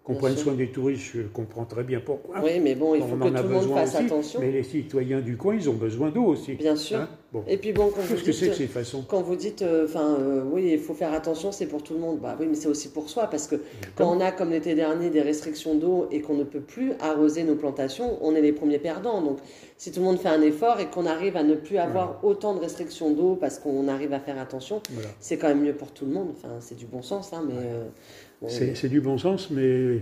Qu'on 0.04 0.14
prenne 0.14 0.37
soin 0.38 0.54
des 0.54 0.68
touristes, 0.68 1.11
je 1.14 1.23
comprends 1.23 1.66
très 1.66 1.85
bien 1.85 2.00
pourquoi. 2.00 2.42
Oui, 2.42 2.61
mais 2.61 2.75
bon, 2.75 2.95
il 2.95 3.02
On 3.02 3.09
faut 3.09 3.16
en 3.16 3.30
que 3.30 3.37
tout 3.37 3.42
le 3.42 3.49
monde 3.50 3.75
fasse 3.75 3.95
aussi, 3.95 4.04
attention. 4.04 4.40
Mais 4.40 4.50
les 4.50 4.62
citoyens 4.62 5.21
du 5.21 5.37
coin, 5.37 5.54
ils 5.54 5.68
ont 5.68 5.75
besoin 5.75 6.09
d'eau 6.09 6.25
aussi. 6.25 6.54
Bien 6.54 6.76
sûr. 6.76 7.00
Hein 7.00 7.09
Bon. 7.30 7.44
Et 7.47 7.58
puis 7.58 7.75
bon, 7.75 7.90
quand 7.94 8.00
vous 8.00 8.14
que 8.14 8.20
dites, 8.30 8.49
que 8.49 8.54
ces 8.54 8.66
façons 8.66 9.04
quand 9.06 9.20
vous 9.20 9.37
dites, 9.37 9.61
euh, 9.61 9.85
enfin, 9.85 10.16
euh, 10.18 10.42
oui, 10.50 10.70
il 10.73 10.78
faut 10.78 10.94
faire 10.94 11.12
attention, 11.12 11.52
c'est 11.52 11.66
pour 11.66 11.82
tout 11.82 11.92
le 11.92 12.00
monde. 12.00 12.20
Bah 12.20 12.35
oui, 12.40 12.47
mais 12.49 12.54
c'est 12.54 12.68
aussi 12.68 12.88
pour 12.88 13.11
soi, 13.11 13.26
parce 13.26 13.47
que 13.47 13.56
quand 13.97 14.11
on 14.16 14.18
a, 14.20 14.32
comme 14.32 14.49
l'été 14.50 14.75
dernier, 14.75 15.11
des 15.11 15.20
restrictions 15.20 15.75
d'eau 15.75 16.08
et 16.11 16.23
qu'on 16.23 16.37
ne 16.37 16.44
peut 16.44 16.61
plus 16.62 16.92
arroser 17.00 17.42
nos 17.44 17.54
plantations, 17.54 18.16
on 18.23 18.35
est 18.35 18.40
les 18.40 18.52
premiers 18.52 18.78
perdants. 18.78 19.20
Donc, 19.20 19.40
si 19.76 19.92
tout 19.92 20.00
le 20.00 20.06
monde 20.06 20.18
fait 20.18 20.30
un 20.30 20.40
effort 20.40 20.80
et 20.80 20.87
qu'on 20.87 21.04
arrive 21.04 21.37
à 21.37 21.42
ne 21.42 21.54
plus 21.54 21.76
avoir 21.76 22.25
autant 22.25 22.54
de 22.54 22.61
restrictions 22.61 23.11
d'eau 23.12 23.37
parce 23.37 23.58
qu'on 23.58 23.88
arrive 23.88 24.14
à 24.14 24.20
faire 24.20 24.38
attention, 24.38 24.80
Voilà. 24.90 25.08
c'est 25.20 25.37
quand 25.37 25.49
même 25.49 25.61
mieux 25.61 25.75
pour 25.75 25.90
tout 25.92 26.06
le 26.06 26.12
monde. 26.12 26.28
Enfin, 26.32 26.54
c'est 26.61 26.76
du 26.76 26.87
bon 26.87 27.02
sens, 27.02 27.35
hein, 27.35 27.44
mais 27.47 27.54
euh, 27.58 27.85
bon, 28.40 28.49
C'est 28.49 28.88
du 28.88 29.02
bon 29.02 29.18
sens, 29.18 29.50
mais 29.50 30.00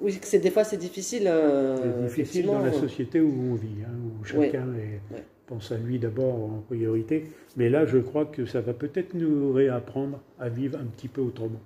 oui, 0.00 0.18
c'est 0.20 0.40
des 0.40 0.50
fois 0.50 0.64
c'est 0.64 0.76
difficile. 0.78 1.28
euh, 1.28 1.76
c'est 2.08 2.22
difficile 2.22 2.46
dans 2.46 2.58
la 2.58 2.72
société 2.72 3.20
où 3.20 3.32
on 3.52 3.54
vit, 3.54 3.68
hein, 3.84 3.94
où 4.20 4.24
chacun 4.24 4.66
est- 4.74 5.14
Ouais. 5.14 5.22
Pense 5.46 5.70
à 5.72 5.76
lui 5.76 5.98
d'abord 5.98 6.34
en 6.34 6.62
priorité. 6.66 7.26
Mais 7.56 7.68
là, 7.70 7.86
je 7.86 7.98
crois 7.98 8.24
que 8.26 8.46
ça 8.46 8.60
va 8.60 8.72
peut-être 8.74 9.14
nous 9.14 9.52
réapprendre 9.52 10.20
à 10.38 10.48
vivre 10.48 10.78
un 10.78 10.84
petit 10.84 11.08
peu 11.08 11.20
autrement. 11.20 11.60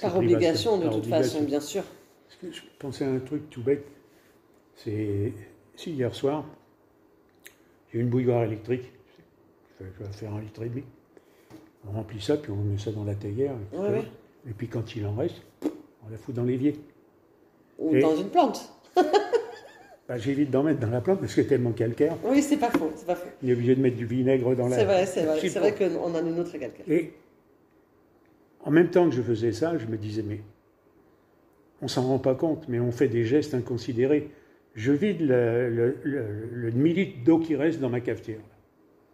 Par 0.00 0.16
obligation, 0.16 0.78
de 0.78 0.82
par 0.84 0.92
toute 0.94 0.98
obligation. 1.04 1.32
façon, 1.38 1.44
bien 1.44 1.60
sûr. 1.60 1.82
Parce 2.28 2.40
que 2.40 2.52
je 2.52 2.62
pensais 2.78 3.04
à 3.04 3.10
un 3.10 3.18
truc 3.20 3.48
tout 3.50 3.62
bête. 3.62 3.84
C'est 4.76 5.32
si 5.76 5.92
hier 5.92 6.14
soir, 6.14 6.44
j'ai 7.92 8.00
une 8.00 8.08
bouilloire 8.08 8.44
électrique. 8.44 8.92
Je 9.80 9.84
vais- 9.84 10.12
faire 10.12 10.32
un 10.34 10.40
litre 10.40 10.62
et 10.62 10.68
demi. 10.68 10.82
On 11.88 11.92
remplit 11.92 12.20
ça, 12.20 12.36
puis 12.36 12.50
on 12.52 12.56
met 12.56 12.78
ça 12.78 12.90
dans 12.92 13.04
la 13.04 13.14
théière. 13.14 13.52
Et, 13.52 13.64
puis 13.70 13.78
Ouais, 13.78 13.86
voilà. 13.86 13.98
ouais. 14.00 14.08
Et 14.50 14.52
puis 14.52 14.68
quand 14.68 14.94
il 14.96 15.06
en 15.06 15.14
reste, 15.14 15.40
on 15.64 16.10
la 16.10 16.18
fout 16.18 16.34
dans 16.34 16.44
l'évier. 16.44 16.74
Ou 17.78 17.94
Et- 17.94 18.00
dans 18.00 18.16
une 18.16 18.28
plante. 18.28 18.72
Bah, 20.08 20.16
J'évite 20.16 20.50
d'en 20.50 20.62
mettre 20.62 20.80
dans 20.80 20.88
la 20.90 21.00
plante 21.02 21.20
parce 21.20 21.34
que 21.34 21.42
tellement 21.42 21.72
calcaire. 21.72 22.16
Oui, 22.24 22.42
c'est 22.42 22.56
pas 22.56 22.70
faux, 22.70 22.90
c'est 22.96 23.06
pas 23.06 23.14
faux. 23.14 23.28
On 23.42 23.48
est 23.48 23.52
obligé 23.52 23.74
de 23.74 23.80
mettre 23.82 23.96
du 23.96 24.06
vinaigre 24.06 24.56
dans 24.56 24.66
la. 24.68 24.76
C'est 24.76 24.84
vrai, 24.84 25.04
c'est 25.06 25.24
vrai. 25.24 25.38
C'est 25.48 25.58
vrai 25.58 25.74
qu'on 25.74 26.14
a 26.14 26.20
une 26.20 26.40
autre 26.40 26.52
calcaire. 26.52 26.84
Et 26.88 27.12
en 28.64 28.70
même 28.70 28.88
temps 28.90 29.08
que 29.08 29.14
je 29.14 29.20
faisais 29.22 29.52
ça, 29.52 29.76
je 29.76 29.86
me 29.86 29.96
disais, 29.98 30.22
mais 30.22 30.40
on 31.82 31.88
s'en 31.88 32.02
rend 32.06 32.18
pas 32.18 32.34
compte, 32.34 32.66
mais 32.68 32.80
on 32.80 32.90
fait 32.90 33.08
des 33.08 33.24
gestes 33.24 33.52
inconsidérés. 33.54 34.30
Je 34.74 34.92
vide 34.92 35.20
le, 35.20 35.68
le, 35.70 35.96
le- 36.04 36.26
le 36.52 36.70
demi-litre 36.70 37.18
d'eau 37.24 37.38
qui 37.38 37.54
reste 37.56 37.80
dans 37.80 37.90
ma 37.90 38.00
cafetière, 38.00 38.40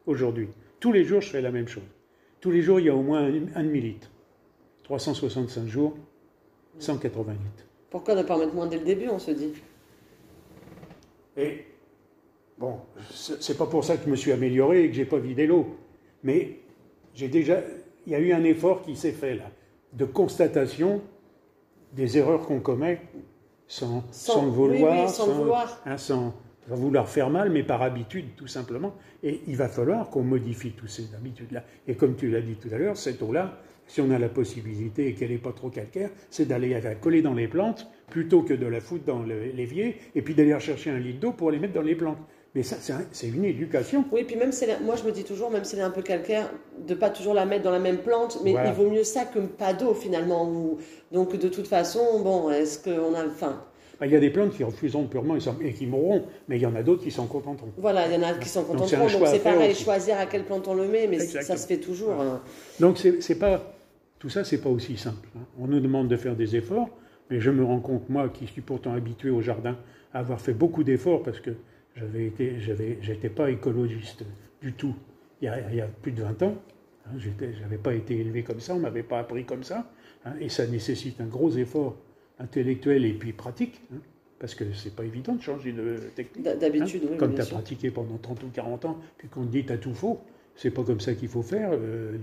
aujourd'hui. 0.06 0.48
Tous 0.78 0.92
les 0.92 1.04
jours, 1.04 1.20
je 1.22 1.30
fais 1.30 1.40
la 1.40 1.50
même 1.50 1.68
chose. 1.68 1.82
Tous 2.40 2.50
les 2.50 2.62
jours, 2.62 2.78
il 2.78 2.86
y 2.86 2.88
a 2.90 2.94
au 2.94 3.02
moins 3.02 3.24
un, 3.24 3.32
un 3.54 3.62
demi-litre. 3.64 4.10
365 4.84 5.66
jours, 5.66 5.96
180 6.78 7.32
litres. 7.32 7.64
Pourquoi 7.90 8.14
ne 8.14 8.22
pas 8.22 8.36
en 8.36 8.38
mettre 8.40 8.54
moins 8.54 8.66
dès 8.66 8.78
le 8.78 8.84
début, 8.84 9.08
on 9.08 9.18
se 9.18 9.30
dit? 9.30 9.54
Et 11.36 11.64
bon, 12.58 12.78
c'est 13.10 13.56
pas 13.58 13.66
pour 13.66 13.84
ça 13.84 13.96
que 13.96 14.04
je 14.04 14.10
me 14.10 14.16
suis 14.16 14.32
amélioré 14.32 14.84
et 14.84 14.88
que 14.88 14.94
j'ai 14.94 15.04
pas 15.04 15.18
vidé 15.18 15.46
l'eau, 15.46 15.76
mais 16.22 16.60
j'ai 17.14 17.28
déjà, 17.28 17.60
il 18.06 18.12
y 18.12 18.14
a 18.14 18.18
eu 18.20 18.32
un 18.32 18.44
effort 18.44 18.82
qui 18.82 18.96
s'est 18.96 19.12
fait 19.12 19.34
là, 19.34 19.44
de 19.92 20.04
constatation 20.04 21.00
des 21.92 22.18
erreurs 22.18 22.46
qu'on 22.46 22.60
commet 22.60 23.00
sans, 23.66 24.02
Sans- 24.10 24.32
sans 24.34 24.42
le 24.42 24.48
oui, 24.50 24.54
vouloir, 24.78 25.08
sans 25.08 25.26
le 25.26 25.32
vouloir. 25.32 25.80
hein, 25.86 25.96
sans, 25.96 26.34
sans 26.68 26.75
vouloir 26.76 27.09
faire 27.09 27.30
mal, 27.30 27.50
mais 27.50 27.62
par 27.62 27.83
habitude 27.83 28.26
tout 28.37 28.47
simplement. 28.47 28.94
Et 29.23 29.40
il 29.47 29.56
va 29.56 29.68
falloir 29.68 30.11
qu'on 30.11 30.23
modifie 30.23 30.73
toutes 30.73 30.90
ces 30.90 31.14
habitudes-là. 31.14 31.62
Et 31.88 31.94
comme 31.94 32.16
tu 32.16 32.30
l'as 32.30 32.40
dit 32.40 32.56
tout 32.56 32.68
à 32.73 32.78
l'heure, 32.78 32.97
cette 32.97 33.23
eau-là, 33.23 33.59
si 33.87 34.00
on 34.00 34.11
a 34.11 34.18
la 34.18 34.28
possibilité 34.30 35.09
et 35.09 35.14
qu'elle 35.14 35.30
n'est 35.30 35.38
pas 35.38 35.52
trop 35.52 35.68
calcaire, 35.68 36.11
c'est 36.30 36.47
d'aller 36.47 36.80
la 36.80 36.94
coller 36.94 37.21
dans 37.23 37.35
les 37.35 37.49
plantes 37.49 37.87
plutôt 38.09 38.42
que 38.42 38.54
de 38.54 38.66
la 38.66 38.80
foutre 38.80 39.04
dans 39.04 39.21
le- 39.21 39.44
l'évier 39.54 39.97
et 40.14 40.23
puis 40.23 40.35
d'aller 40.35 40.54
rechercher 40.54 40.90
un 40.90 40.99
litre 40.99 41.21
d'eau 41.21 41.33
pour 41.33 41.50
les 41.50 41.59
mettre 41.59 41.75
dans 41.75 41.83
les 41.83 41.94
plantes. 41.94 42.18
Mais 42.54 42.62
ça, 42.62 42.76
c'est 42.80 42.92
un- 42.92 43.04
c'est 43.11 43.26
une 43.28 43.44
éducation. 43.44 44.04
Oui, 44.12 44.23
puis 44.25 44.37
même 44.37 44.52
si 44.52 44.64
elle- 44.64 44.80
moi 44.85 44.94
je 44.97 45.02
me 45.04 45.11
dis 45.11 45.25
toujours, 45.25 45.50
même 45.50 45.64
si 45.64 45.75
elle 45.75 45.80
est 45.83 45.85
un 45.85 45.90
peu 45.90 46.02
calcaire, 46.02 46.49
de 46.87 46.94
pas 46.94 47.11
toujours 47.11 47.35
la 47.35 47.44
mettre 47.47 47.64
dans 47.64 47.73
la 47.73 47.80
même 47.80 47.99
plante, 47.99 48.38
mais 48.44 48.52
Voilà. 48.52 48.68
il 48.71 48.75
vaut 48.75 48.88
mieux 48.88 49.02
ça 49.04 49.25
que 49.25 49.40
pas 49.40 49.75
d'eau 49.75 49.92
finalement. 49.92 50.76
Donc 51.12 51.37
de 51.37 51.49
toute 51.49 51.66
façon, 51.66 52.23
bon, 52.23 52.50
est-ce 52.50 52.78
qu'on 52.83 53.12
a. 53.14 53.26
Enfin, 53.26 53.64
Il 54.02 54.10
y 54.10 54.16
a 54.16 54.20
des 54.20 54.30
plantes 54.30 54.52
qui 54.54 54.64
refuseront 54.64 55.06
purement 55.06 55.36
et 55.36 55.40
s'en- 55.40 55.54
qui 55.54 55.86
mourront, 55.86 56.25
mais 56.49 56.56
il 56.56 56.62
y 56.62 56.66
en 56.66 56.75
a 56.75 56.82
d'autres 56.82 57.02
qui 57.04 57.10
s'en 57.10 57.26
contenteront. 57.26 57.73
voilà, 57.76 58.06
il 58.08 58.14
y 58.14 58.16
en 58.16 58.23
a 58.28 58.34
qui 58.34 58.49
sont 58.49 58.64
contents. 58.64 58.80
Donc, 58.80 58.88
c'est 58.88 59.38
pareil, 59.42 59.71
aussi. 59.73 59.84
choisir 59.84 60.19
à 60.19 60.26
quelle 60.26 60.45
plante 60.45 60.66
on 60.69 60.75
le 60.75 60.88
met, 60.88 61.06
mais 61.06 61.19
ça 61.21 61.56
se 61.56 61.66
fait 61.66 61.78
toujours. 61.78 62.12
hein. 62.21 62.40
Donc 62.80 62.99
c'est 62.99 63.38
pas 63.38 63.75
tout 64.19 64.28
ça, 64.28 64.42
c'est 64.45 64.58
pas 64.60 64.71
aussi 64.71 64.97
simple. 64.97 65.28
hein. 65.36 65.40
On 65.60 65.66
nous 65.66 65.80
demande 65.80 66.08
de 66.08 66.16
faire 66.16 66.34
des 66.34 66.56
efforts, 66.56 66.88
mais 67.30 67.40
je 67.40 67.50
me 67.50 67.64
rends 67.64 67.80
compte 67.80 68.08
moi, 68.08 68.28
qui 68.28 68.47
suis 68.47 68.62
pourtant 68.62 68.92
habitué 68.95 69.30
au 69.30 69.40
jardin, 69.42 69.76
à 70.12 70.19
avoir 70.21 70.40
fait 70.40 70.54
beaucoup 70.54 70.82
d'efforts 70.84 71.23
parce 71.23 71.40
que 71.40 71.50
j'avais 71.97 72.26
été, 72.26 72.58
j'avais, 72.60 72.99
j'étais 73.02 73.28
pas 73.28 73.50
écologiste 73.50 74.25
du 74.62 74.73
tout. 74.73 74.95
Il 75.40 75.45
y 75.45 75.49
a, 75.49 75.58
il 75.71 75.76
y 75.76 75.80
a 75.80 75.86
plus 75.86 76.12
de 76.12 76.23
20 76.23 76.42
ans, 76.42 76.54
hein, 77.06 77.10
j'étais, 77.19 77.50
j'avais 77.60 77.76
pas 77.78 77.95
été 77.95 78.19
élevé 78.19 78.42
comme 78.42 78.60
ça, 78.60 78.75
on 78.75 78.78
m'avait 78.78 79.02
pas 79.02 79.19
appris 79.21 79.45
comme 79.45 79.62
ça, 79.62 79.90
et 80.40 80.49
ça 80.49 80.66
nécessite 80.66 81.21
un 81.21 81.26
gros 81.26 81.50
effort 81.50 81.97
intellectuel 82.38 83.04
et 83.04 83.12
puis 83.12 83.32
pratique. 83.32 83.80
hein, 83.92 83.99
parce 84.38 84.54
que 84.54 84.64
c'est 84.75 84.94
pas 84.94 85.04
évident 85.04 85.34
de 85.36 85.40
changer 85.42 85.73
de 85.73 85.97
technique. 86.14 86.44
D'habitude, 86.44 87.02
oui, 87.10 87.16
Comme 87.16 87.34
tu 87.34 87.40
as 87.40 87.44
sûr. 87.44 87.56
pratiqué 87.56 87.90
pendant 87.90 88.18
30 88.18 88.42
ou 88.42 88.49
40 88.52 88.84
ans, 88.84 88.99
puis 89.16 89.28
qu'on 89.28 89.42
te 89.47 89.50
dit 89.50 89.64
t'as 89.64 89.78
tout 89.78 89.94
faux, 89.94 90.20
c'est 90.54 90.70
pas 90.70 90.82
comme 90.84 91.00
ça 91.00 91.14
qu'il 91.14 91.28
faut 91.28 91.42
faire, 91.42 91.70
euh, 91.73 92.16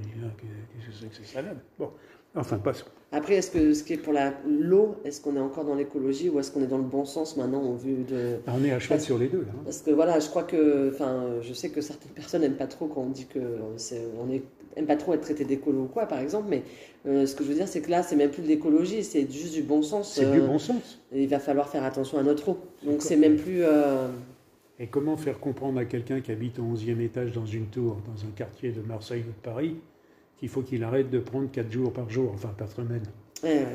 qu'est-ce 0.76 0.88
que 0.88 0.94
c'est 0.94 1.08
que 1.10 1.16
ces 1.16 1.34
salades 1.34 1.58
Bon, 1.80 1.90
enfin, 2.36 2.58
passons. 2.60 2.86
Après, 3.12 3.36
est-ce 3.36 3.50
que 3.52 3.74
ce 3.74 3.84
qui 3.84 3.94
est 3.94 3.98
pour 3.98 4.14
la- 4.14 4.34
l'eau, 4.48 4.96
est-ce 5.04 5.20
qu'on 5.20 5.36
est 5.36 5.40
encore 5.40 5.66
dans 5.66 5.74
l'écologie 5.76 6.30
ou 6.30 6.40
est-ce 6.40 6.52
qu'on 6.52 6.62
est 6.64 6.68
dans 6.68 6.78
le 6.78 6.84
bon 6.84 7.06
sens 7.06 7.36
maintenant 7.38 7.64
au 7.64 7.76
vu 7.76 8.04
de. 8.04 8.36
Ah, 8.46 8.54
On 8.58 8.64
est 8.64 8.72
à 8.72 8.80
cheval 8.80 8.98
Parce- 9.00 9.06
sur 9.06 9.18
les 9.18 9.28
deux, 9.28 9.42
là. 9.42 9.48
hein. 9.54 9.62
Parce 9.66 9.82
que 9.82 9.92
voilà, 9.92 10.20
je 10.20 10.30
crois 10.30 10.44
que, 10.44 10.92
enfin, 10.94 11.42
je 11.42 11.54
sais 11.54 11.70
que 11.70 11.82
certaines 11.82 12.12
personnes 12.16 12.42
n'aiment 12.42 12.56
pas 12.56 12.68
trop 12.68 12.88
quand 12.88 13.02
on 13.02 13.10
dit 13.10 13.26
que 13.26 13.40
c'est, 13.78 14.02
on 14.20 14.30
est, 14.30 14.44
aime 14.76 14.86
pas 14.86 14.96
trop 14.96 15.14
être 15.14 15.22
traité 15.22 15.46
d'écolo 15.46 15.82
ou 15.84 15.88
quoi, 15.88 16.06
par 16.06 16.20
exemple. 16.20 16.48
Mais 16.50 16.64
euh, 17.08 17.26
ce 17.26 17.36
que 17.36 17.44
je 17.44 17.50
veux 17.50 17.56
dire, 17.56 17.68
c'est 17.68 17.82
que 17.82 17.90
là, 17.92 18.04
c'est 18.04 18.16
même 18.16 18.32
plus 18.32 18.42
de 18.44 18.48
l'écologie, 18.48 19.04
c'est 19.04 19.30
juste 19.32 19.54
du 19.54 19.62
bon 19.64 19.82
sens. 19.82 20.14
C'est 20.14 20.26
euh, 20.26 20.32
du 20.32 20.42
bon 20.42 20.60
sens. 20.60 21.00
il 21.14 21.28
va 21.28 21.40
falloir 21.40 21.70
faire 21.70 21.84
attention 21.84 22.18
à 22.18 22.24
notre 22.24 22.50
eau. 22.50 22.58
Donc 22.84 23.02
c'est 23.02 23.16
même 23.16 23.38
plus. 23.38 23.64
euh, 23.64 24.08
Et 24.80 24.88
comment 24.88 25.18
faire 25.18 25.40
comprendre 25.40 25.80
à 25.80 25.86
quelqu'un 25.86 26.22
qui 26.22 26.32
habite 26.32 26.60
au 26.60 26.64
11e 26.64 27.00
étage 27.02 27.32
dans 27.32 27.46
une 27.46 27.68
tour, 27.68 27.98
dans 28.08 28.22
un 28.28 28.32
quartier 28.36 28.72
de 28.72 28.82
Marseille 28.82 29.22
ou 29.28 29.32
de 29.32 29.44
Paris, 29.44 29.76
qu'il 30.38 30.50
faut 30.50 30.62
qu'il 30.62 30.84
arrête 30.84 31.10
de 31.10 31.20
prendre 31.20 31.50
4 31.52 31.72
jours 31.72 31.94
par 31.94 32.10
jour, 32.10 32.32
enfin 32.34 32.50
par 32.58 32.70
semaine? 32.72 33.04
Ouais, 33.44 33.50
ouais. 33.60 33.66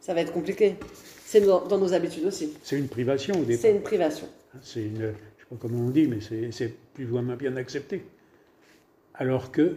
Ça 0.00 0.14
va 0.14 0.20
être 0.20 0.32
compliqué. 0.32 0.76
C'est 1.24 1.40
dans, 1.40 1.66
dans 1.66 1.78
nos 1.78 1.92
habitudes 1.92 2.24
aussi. 2.26 2.52
C'est 2.62 2.78
une 2.78 2.86
privation 2.88 3.34
au 3.34 3.44
départ. 3.44 3.60
C'est 3.62 3.72
une 3.72 3.82
privation. 3.82 4.28
C'est 4.62 4.82
une, 4.84 4.96
je 4.98 5.02
ne 5.06 5.10
sais 5.10 5.46
pas 5.50 5.56
comment 5.58 5.80
on 5.80 5.90
dit, 5.90 6.06
mais 6.06 6.18
c'est 6.52 6.72
plus 6.94 7.10
ou 7.10 7.20
moins 7.20 7.34
bien 7.36 7.56
accepté. 7.56 8.04
Alors 9.18 9.50
que 9.50 9.76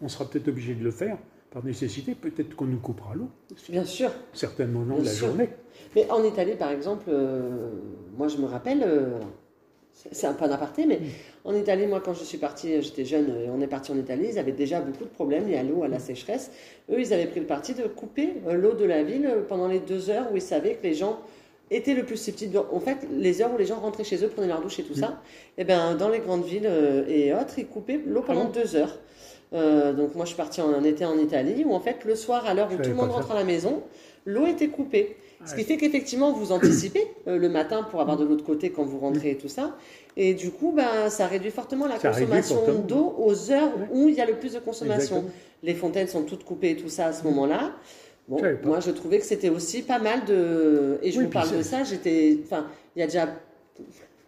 on 0.00 0.08
sera 0.08 0.28
peut-être 0.28 0.48
obligé 0.48 0.74
de 0.74 0.84
le 0.84 0.90
faire 0.90 1.16
par 1.50 1.64
nécessité, 1.64 2.14
peut-être 2.14 2.54
qu'on 2.54 2.66
nous 2.66 2.78
coupera 2.78 3.14
l'eau, 3.14 3.30
Bien 3.70 3.84
sûr. 3.84 4.10
certains 4.34 4.66
moments 4.66 4.94
Bien 4.96 5.02
de 5.04 5.08
la 5.08 5.12
sûr. 5.12 5.28
journée. 5.28 5.48
Mais 5.94 6.06
en 6.10 6.22
Italie, 6.22 6.54
par 6.54 6.70
exemple, 6.70 7.04
euh, 7.08 7.70
moi 8.16 8.28
je 8.28 8.36
me 8.36 8.44
rappelle, 8.46 8.82
euh, 8.86 9.18
c'est 10.12 10.26
un 10.26 10.34
peu 10.34 10.44
un 10.44 10.50
aparté, 10.50 10.84
mais 10.84 11.00
en 11.44 11.54
Italie, 11.54 11.86
moi 11.86 12.00
quand 12.04 12.12
je 12.12 12.24
suis 12.24 12.36
partie, 12.36 12.82
j'étais 12.82 13.06
jeune 13.06 13.28
et 13.30 13.48
on 13.48 13.60
est 13.62 13.66
parti 13.68 13.90
en 13.92 13.96
Italie, 13.96 14.26
ils 14.32 14.38
avaient 14.38 14.52
déjà 14.52 14.80
beaucoup 14.82 15.04
de 15.04 15.08
problèmes 15.10 15.48
liés 15.48 15.56
à 15.56 15.62
l'eau, 15.62 15.82
à 15.82 15.88
la 15.88 15.98
sécheresse. 15.98 16.50
Eux, 16.90 17.00
ils 17.00 17.14
avaient 17.14 17.26
pris 17.26 17.40
le 17.40 17.46
parti 17.46 17.72
de 17.72 17.84
couper 17.84 18.34
euh, 18.46 18.52
l'eau 18.54 18.74
de 18.74 18.84
la 18.84 19.02
ville 19.02 19.28
pendant 19.48 19.68
les 19.68 19.80
deux 19.80 20.10
heures 20.10 20.30
où 20.32 20.36
ils 20.36 20.42
savaient 20.42 20.74
que 20.74 20.82
les 20.82 20.94
gens 20.94 21.20
étaient 21.70 21.94
le 21.94 22.04
plus 22.04 22.16
susceptibles. 22.16 22.58
En 22.72 22.80
fait, 22.80 22.98
les 23.10 23.42
heures 23.42 23.52
où 23.52 23.58
les 23.58 23.66
gens 23.66 23.80
rentraient 23.80 24.04
chez 24.04 24.24
eux, 24.24 24.28
prenaient 24.28 24.48
leur 24.48 24.60
douche 24.60 24.78
et 24.78 24.84
tout 24.84 24.94
ça, 24.94 25.20
et 25.58 25.64
ben 25.64 25.94
dans 25.94 26.08
les 26.08 26.20
grandes 26.20 26.44
villes 26.44 26.66
euh, 26.66 27.04
et 27.08 27.34
autres, 27.34 27.58
ils 27.58 27.66
coupaient 27.66 28.00
l'eau 28.06 28.22
pendant 28.22 28.44
bon 28.44 28.50
deux 28.50 28.76
heures. 28.76 28.98
Euh, 29.52 29.92
donc 29.92 30.14
moi 30.16 30.24
je 30.24 30.30
suis 30.30 30.36
partie 30.36 30.60
en 30.60 30.82
été 30.82 31.04
en 31.04 31.16
Italie 31.18 31.62
où 31.64 31.72
en 31.72 31.78
fait 31.78 32.04
le 32.04 32.16
soir 32.16 32.46
à 32.46 32.54
l'heure 32.54 32.68
où 32.72 32.82
tout 32.82 32.88
le 32.88 32.96
monde 32.96 33.12
rentre 33.12 33.30
à 33.30 33.34
la 33.34 33.44
maison, 33.44 33.82
l'eau 34.24 34.46
était 34.46 34.68
coupée. 34.68 35.16
Ce 35.44 35.54
qui 35.54 35.64
fait 35.64 35.76
qu'effectivement, 35.76 36.32
vous 36.32 36.50
anticipez 36.50 37.06
euh, 37.28 37.38
le 37.38 37.48
matin 37.48 37.84
pour 37.84 38.00
avoir 38.00 38.16
de 38.16 38.24
l'autre 38.24 38.44
côté 38.44 38.70
quand 38.70 38.84
vous 38.84 38.98
rentrez 38.98 39.32
et 39.32 39.36
tout 39.36 39.48
ça. 39.48 39.76
Et 40.16 40.34
du 40.34 40.50
coup, 40.50 40.72
ben, 40.74 41.08
ça 41.10 41.26
réduit 41.26 41.50
fortement 41.50 41.86
la 41.86 42.00
Ça 42.00 42.08
consommation 42.08 42.80
d'eau 42.80 43.14
aux 43.18 43.52
heures 43.52 43.70
où 43.92 44.08
il 44.08 44.14
y 44.14 44.20
a 44.20 44.26
le 44.26 44.34
plus 44.34 44.54
de 44.54 44.58
consommation. 44.58 45.16
Exactement. 45.16 45.42
Les 45.62 45.74
fontaines 45.74 46.08
sont 46.08 46.22
toutes 46.22 46.44
coupées 46.44 46.70
et 46.70 46.76
tout 46.76 46.88
ça 46.88 47.06
à 47.06 47.12
ce 47.12 47.22
moment-là. 47.24 47.72
Bon, 48.28 48.40
moi, 48.64 48.80
je 48.80 48.90
trouvais 48.90 49.18
que 49.18 49.24
c'était 49.24 49.50
aussi 49.50 49.82
pas 49.82 49.98
mal 49.98 50.24
de. 50.24 50.98
Et 51.02 51.12
je 51.12 51.18
Oui, 51.18 51.24
vous 51.26 51.30
parle 51.30 51.56
de 51.56 51.62
ça, 51.62 51.84
j'étais. 51.84 52.38
Enfin, 52.44 52.66
il 52.96 53.00
y 53.00 53.02
a 53.02 53.06
déjà 53.06 53.28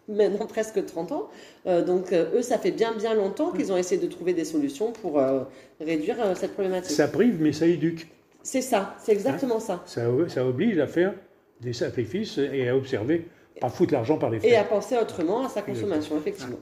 maintenant 0.09 0.47
presque 0.49 0.85
30 0.85 1.13
ans. 1.13 1.29
Euh, 1.67 1.85
donc, 1.85 2.13
euh, 2.13 2.37
eux, 2.37 2.43
ça 2.43 2.59
fait 2.59 2.71
bien, 2.71 2.95
bien 2.97 3.15
longtemps 3.15 3.51
qu'ils 3.51 3.73
ont 3.73 3.77
essayé 3.77 4.01
de 4.01 4.07
trouver 4.07 4.35
des 4.35 4.45
solutions 4.45 4.93
pour 4.93 5.19
euh, 5.19 5.41
réduire 5.81 6.17
cette 6.37 6.53
problématique. 6.55 6.93
Ça 6.95 7.09
prive, 7.09 7.41
mais 7.41 7.53
ça 7.53 7.67
éduque. 7.67 8.07
C'est 8.43 8.63
ça, 8.63 8.95
c'est 9.03 9.13
exactement 9.13 9.59
ça. 9.59 9.83
Ça, 9.85 10.03
ça 10.29 10.47
oblige 10.47 10.79
à 10.79 10.87
faire 10.87 11.13
des 11.61 11.73
sacrifices 11.73 12.39
et 12.39 12.69
à 12.69 12.77
observer, 12.77 13.27
pas 13.61 13.69
foutre 13.69 13.93
l'argent 13.93 14.17
par 14.17 14.31
les 14.31 14.39
Et 14.39 14.55
à 14.55 14.59
fenêtres. 14.65 14.69
penser 14.69 14.97
autrement 14.97 15.45
à 15.45 15.49
sa 15.49 15.61
consommation, 15.63 16.17
effectivement. 16.17 16.57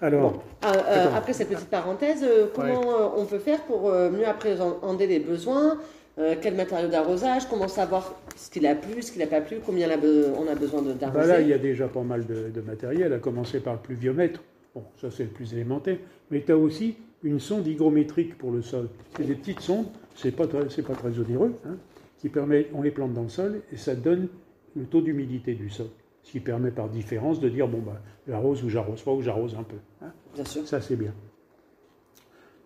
Alors, 0.00 0.32
Bon, 0.32 0.38
euh, 0.64 0.72
euh, 0.74 1.04
Attends. 1.06 1.14
après 1.16 1.32
cette 1.32 1.48
petite 1.48 1.70
parenthèse, 1.70 2.22
euh, 2.22 2.46
comment 2.54 2.82
euh, 2.92 3.08
on 3.16 3.24
peut 3.24 3.38
faire 3.38 3.62
pour 3.62 3.90
mieux 3.90 4.26
appréhender 4.28 5.06
les 5.06 5.18
besoins 5.18 5.78
euh, 6.18 6.34
Quel 6.40 6.54
matériau 6.54 6.88
d'arrosage 6.88 7.48
Comment 7.48 7.68
savoir 7.68 8.14
ce 8.36 8.50
qu'il 8.50 8.66
a 8.66 8.74
plu, 8.74 9.02
ce 9.02 9.12
qu'il 9.12 9.20
n'a 9.20 9.26
pas 9.26 9.40
plu 9.40 9.56
Combien 9.64 9.88
on 9.88 10.46
a, 10.48 10.54
besoin 10.54 10.82
de- 10.82 10.92
bah 10.92 10.94
d'arroser 10.94 11.28
là, 11.28 11.40
il 11.40 11.48
y 11.48 11.52
a 11.52 11.58
déjà 11.58 11.88
pas 11.88 12.02
mal 12.02 12.26
de, 12.26 12.50
de 12.50 12.60
matériel, 12.60 13.12
à 13.12 13.18
commencer 13.18 13.60
par 13.60 13.74
le 13.74 13.80
pluviomètre. 13.80 14.42
Bon, 14.74 14.84
ça 15.00 15.10
c'est 15.10 15.24
le 15.24 15.30
plus 15.30 15.52
élémentaire. 15.52 15.98
Mais 16.30 16.42
tu 16.42 16.52
as 16.52 16.56
aussi 16.58 16.96
une 17.22 17.40
sonde 17.40 17.66
hygrométrique 17.66 18.36
pour 18.38 18.50
le 18.50 18.60
sol. 18.62 18.88
C'est 19.16 19.24
des 19.24 19.34
petites 19.34 19.60
sondes, 19.60 19.86
c'est 20.14 20.32
pas 20.34 20.46
très, 20.46 20.82
pas 20.82 20.94
très 20.94 21.18
onéreux, 21.18 21.54
hein, 21.66 21.76
qui 22.18 22.28
permet, 22.28 22.66
on 22.74 22.82
les 22.82 22.90
plante 22.90 23.12
dans 23.14 23.22
le 23.22 23.28
sol 23.28 23.62
et 23.72 23.76
ça 23.76 23.94
donne 23.94 24.28
le 24.76 24.84
taux 24.84 25.00
d'humidité 25.00 25.54
du 25.54 25.70
sol. 25.70 25.86
Ce 26.22 26.32
qui 26.32 26.40
permet 26.40 26.70
par 26.70 26.88
différence 26.88 27.38
de 27.38 27.48
dire 27.50 27.68
bon 27.68 27.78
bah 27.80 28.00
j'arrose 28.26 28.64
ou 28.64 28.68
j'arrose 28.70 29.02
pas 29.02 29.12
ou 29.12 29.20
j'arrose 29.22 29.54
un 29.58 29.62
peu. 29.62 29.76
hein. 30.02 30.10
Bien 30.34 30.44
sûr. 30.44 30.66
Ça 30.66 30.80
c'est 30.80 30.96
bien. 30.96 31.12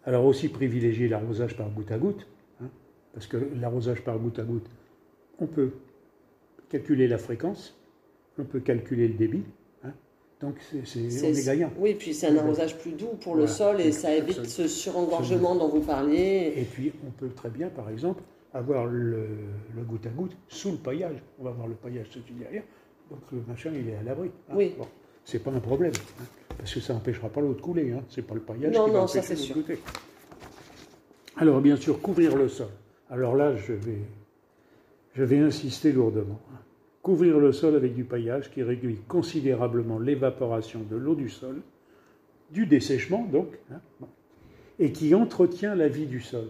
Alors 0.04 0.24
aussi 0.24 0.48
privilégier 0.48 1.08
l'arrosage 1.08 1.56
par 1.56 1.68
goutte 1.70 1.90
à 1.92 1.98
goutte, 1.98 2.26
parce 3.14 3.26
que 3.26 3.36
l'arrosage 3.60 4.02
par 4.02 4.18
goutte 4.18 4.38
à 4.38 4.42
goutte, 4.44 4.66
on 5.40 5.46
peut 5.46 5.70
calculer 6.68 7.08
la 7.08 7.18
fréquence, 7.18 7.76
on 8.38 8.44
peut 8.44 8.60
calculer 8.60 9.08
le 9.08 9.14
débit, 9.14 9.42
hein. 9.84 9.92
donc 10.40 10.56
c'est, 10.70 10.86
c'est- 10.86 11.26
on 11.26 11.34
est 11.34 11.44
gagnant. 11.46 11.72
Oui, 11.78 11.94
puis 11.94 12.14
c'est 12.14 12.26
un 12.28 12.36
arrosage 12.36 12.76
plus 12.78 12.92
doux 12.92 13.16
pour 13.20 13.34
le 13.36 13.46
sol 13.46 13.80
et 13.80 13.90
ça 13.92 14.08
Absolument. 14.08 14.28
évite 14.38 14.46
ce 14.50 14.68
surengorgement 14.68 15.54
dont 15.56 15.68
vous 15.68 15.80
parliez. 15.80 16.52
Et 16.56 16.64
puis 16.64 16.92
on 17.06 17.10
peut 17.10 17.30
très 17.30 17.50
bien, 17.50 17.68
par 17.68 17.88
exemple, 17.90 18.22
avoir 18.54 18.86
le, 18.86 19.26
le 19.76 19.82
goutte 19.82 20.06
à 20.06 20.10
goutte 20.10 20.36
sous 20.48 20.72
le 20.72 20.78
paillage. 20.78 21.16
On 21.38 21.44
va 21.44 21.50
avoir 21.50 21.66
le 21.66 21.74
paillage 21.74 22.10
tout 22.10 22.20
derrière, 22.38 22.62
donc 23.10 23.20
le 23.32 23.40
machin 23.48 23.70
il 23.74 23.88
est 23.88 23.96
à 23.96 24.02
l'abri. 24.02 24.30
hein. 24.50 24.54
Oui. 24.56 24.74
Bon, 24.78 24.86
c'est 25.24 25.42
pas 25.42 25.50
un 25.50 25.60
problème, 25.60 25.92
hein, 26.20 26.24
parce 26.58 26.72
que 26.74 26.80
ça 26.80 26.92
n'empêchera 26.94 27.28
pas 27.28 27.40
l'eau 27.40 27.54
de 27.54 27.60
couler. 27.60 27.92
Hein. 27.92 28.02
C'est 28.08 28.22
pas 28.26 28.34
le 28.34 28.40
paillage 28.40 28.74
Non, 28.74 28.84
qui 28.86 28.90
va 28.92 28.98
non, 29.00 29.06
ça, 29.06 29.18
empêcher 29.18 29.34
c'est 29.36 29.40
l'eau 29.40 29.46
sûr. 29.46 29.56
de 29.56 29.62
couler. 29.62 29.78
Alors 31.36 31.60
bien 31.60 31.76
sûr, 31.76 32.00
couvrir 32.00 32.36
le 32.36 32.48
sol. 32.48 32.68
Alors 33.10 33.34
là, 33.34 33.54
je 33.56 33.72
vais, 35.22 35.38
insister 35.38 35.92
lourdement. 35.92 36.40
Couvrir 37.02 37.38
le 37.38 37.52
sol 37.52 37.74
avec 37.74 37.94
du 37.94 38.04
paillage 38.04 38.50
qui 38.50 38.62
réduit 38.62 38.98
considérablement 39.08 39.98
l'évaporation 39.98 40.80
de 40.88 40.96
l'eau 40.96 41.14
du 41.14 41.30
sol, 41.30 41.62
du 42.50 42.66
dessèchement 42.66 43.24
donc, 43.24 43.58
hein, 43.72 43.80
et 44.78 44.92
qui 44.92 45.14
entretient 45.14 45.74
la 45.74 45.88
vie 45.88 46.06
du 46.06 46.20
sol 46.20 46.48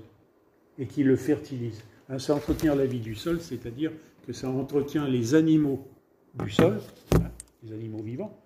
et 0.78 0.86
qui 0.86 1.04
le 1.04 1.16
fertilise. 1.16 1.84
Hein, 2.08 2.18
ça 2.18 2.34
entretient 2.34 2.74
la 2.74 2.86
vie 2.86 3.00
du 3.00 3.14
sol, 3.14 3.40
c'est-à-dire 3.40 3.92
que 4.26 4.32
ça 4.32 4.48
entretient 4.48 5.06
les 5.06 5.34
animaux 5.34 5.86
du 6.34 6.50
sol, 6.50 6.78
hein, 7.14 7.30
les 7.62 7.72
animaux 7.72 8.02
vivants, 8.02 8.36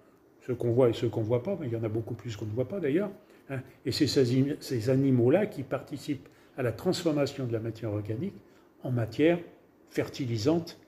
ceux 0.47 0.55
qu'on 0.55 0.73
voit 0.73 0.91
et 0.91 0.93
ceux 0.93 1.09
qu'on 1.09 1.21
ne 1.21 1.27
voit 1.27 1.43
pas, 1.43 1.57
mais 1.59 1.67
il 1.67 1.73
y 1.73 1.77
en 1.77 1.85
a 1.85 1.89
beaucoup 1.89 2.15
plus 2.15 2.37
qu'on 2.37 2.47
ne 2.47 2.53
voit 2.53 2.69
pas 2.69 2.81
d'ailleurs. 2.81 3.11
et 3.87 3.93
c'est 3.93 4.07
ces, 4.07 4.57
ces 4.61 4.91
animaux-là 4.91 5.47
qui 5.47 5.63
participent 5.63 6.29
à 6.57 6.63
la 6.63 6.73
transformation 6.73 7.47
de 7.47 7.53
la 7.53 7.61
matière 7.61 7.93
organique 7.93 8.35
en 8.83 8.91
matière 8.91 9.39
fertilisante 9.91 10.79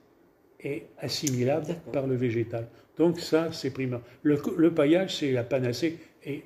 et 0.59 0.85
assimilable 0.99 1.75
par 1.93 2.07
le 2.07 2.15
végétal. 2.15 2.67
Donc 2.97 3.19
ça, 3.19 3.51
c'est 3.51 3.71
primaire. 3.71 4.01
Le 4.23 4.73
paillage, 4.73 5.17
c'est 5.17 5.31
la 5.31 5.43
panacée. 5.43 5.99
Et 6.23 6.43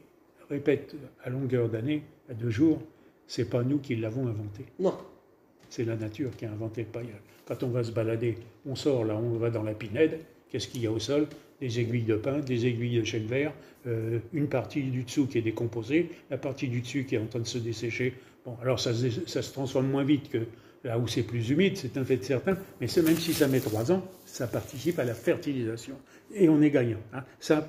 répète 0.50 0.96
à 1.24 1.30
longueur 1.30 1.70
d'année, 1.70 2.04
à 2.30 2.34
deux 2.34 2.50
jours, 2.50 2.82
c'est 3.28 3.50
pas 3.50 3.64
nous 3.64 3.78
qui 3.78 3.96
l'avons 3.96 4.28
inventé. 4.28 4.66
Non, 4.80 4.98
C'est 5.70 5.86
la 5.86 5.96
nature 5.96 6.32
qui 6.36 6.46
a 6.46 6.52
inventé 6.52 6.82
le 6.82 6.88
paillage. 6.88 7.22
Quand 7.48 7.64
on 7.64 7.70
va 7.70 7.84
se 7.84 7.92
balader, 7.92 8.36
on 8.66 8.76
sort 8.76 9.06
là, 9.06 9.16
on 9.16 9.38
va 9.38 9.50
dans 9.52 9.64
la 9.64 9.74
pinède. 9.74 10.20
Qu'est-ce 10.50 10.68
qu'il 10.68 10.82
y 10.82 10.88
a 10.88 10.92
au 10.92 11.00
sol? 11.00 11.28
Des 11.62 11.80
aiguilles 11.80 12.04
de 12.04 12.16
pin, 12.16 12.40
des 12.40 12.66
aiguilles 12.66 13.00
de 13.00 13.04
chêne 13.04 13.28
vert, 13.28 13.54
euh, 13.86 14.20
une 14.34 14.48
partie 14.48 14.82
du 14.82 15.04
dessous 15.04 15.28
qui 15.28 15.38
est 15.38 15.44
décomposée, 15.44 16.10
la 16.30 16.38
partie 16.38 16.68
du 16.68 16.82
dessus 16.82 17.06
qui 17.06 17.16
est 17.16 17.20
en 17.20 17.28
train 17.28 17.40
de 17.40 17.48
se 17.48 17.58
dessécher. 17.60 18.14
Bon, 18.50 18.58
alors 18.64 18.80
ça, 18.80 18.94
se 18.96 19.02
dé- 19.04 19.24
ça 19.28 19.42
se 19.44 19.54
transforme 19.54 19.88
moins 19.92 20.04
vite 20.04 20.30
que 20.30 20.40
là 20.84 20.98
où 20.98 21.08
c'est 21.08 21.22
plus 21.24 21.50
humide, 21.52 21.78
c'est 21.78 21.98
un 21.98 22.04
fait 22.06 22.24
certain, 22.24 22.58
mais 22.82 22.88
c'est 22.88 23.04
même 23.04 23.16
si 23.18 23.32
ça 23.34 23.48
met 23.48 23.60
trois 23.60 23.92
ans, 23.92 24.04
ça 24.26 24.48
participe 24.48 24.98
à 24.98 25.04
la 25.06 25.14
fertilisation. 25.14 25.96
Et 26.34 26.50
on 26.50 26.60
est 26.62 26.72
gagnant. 26.72 26.98
hein. 27.14 27.24
Ça, 27.40 27.68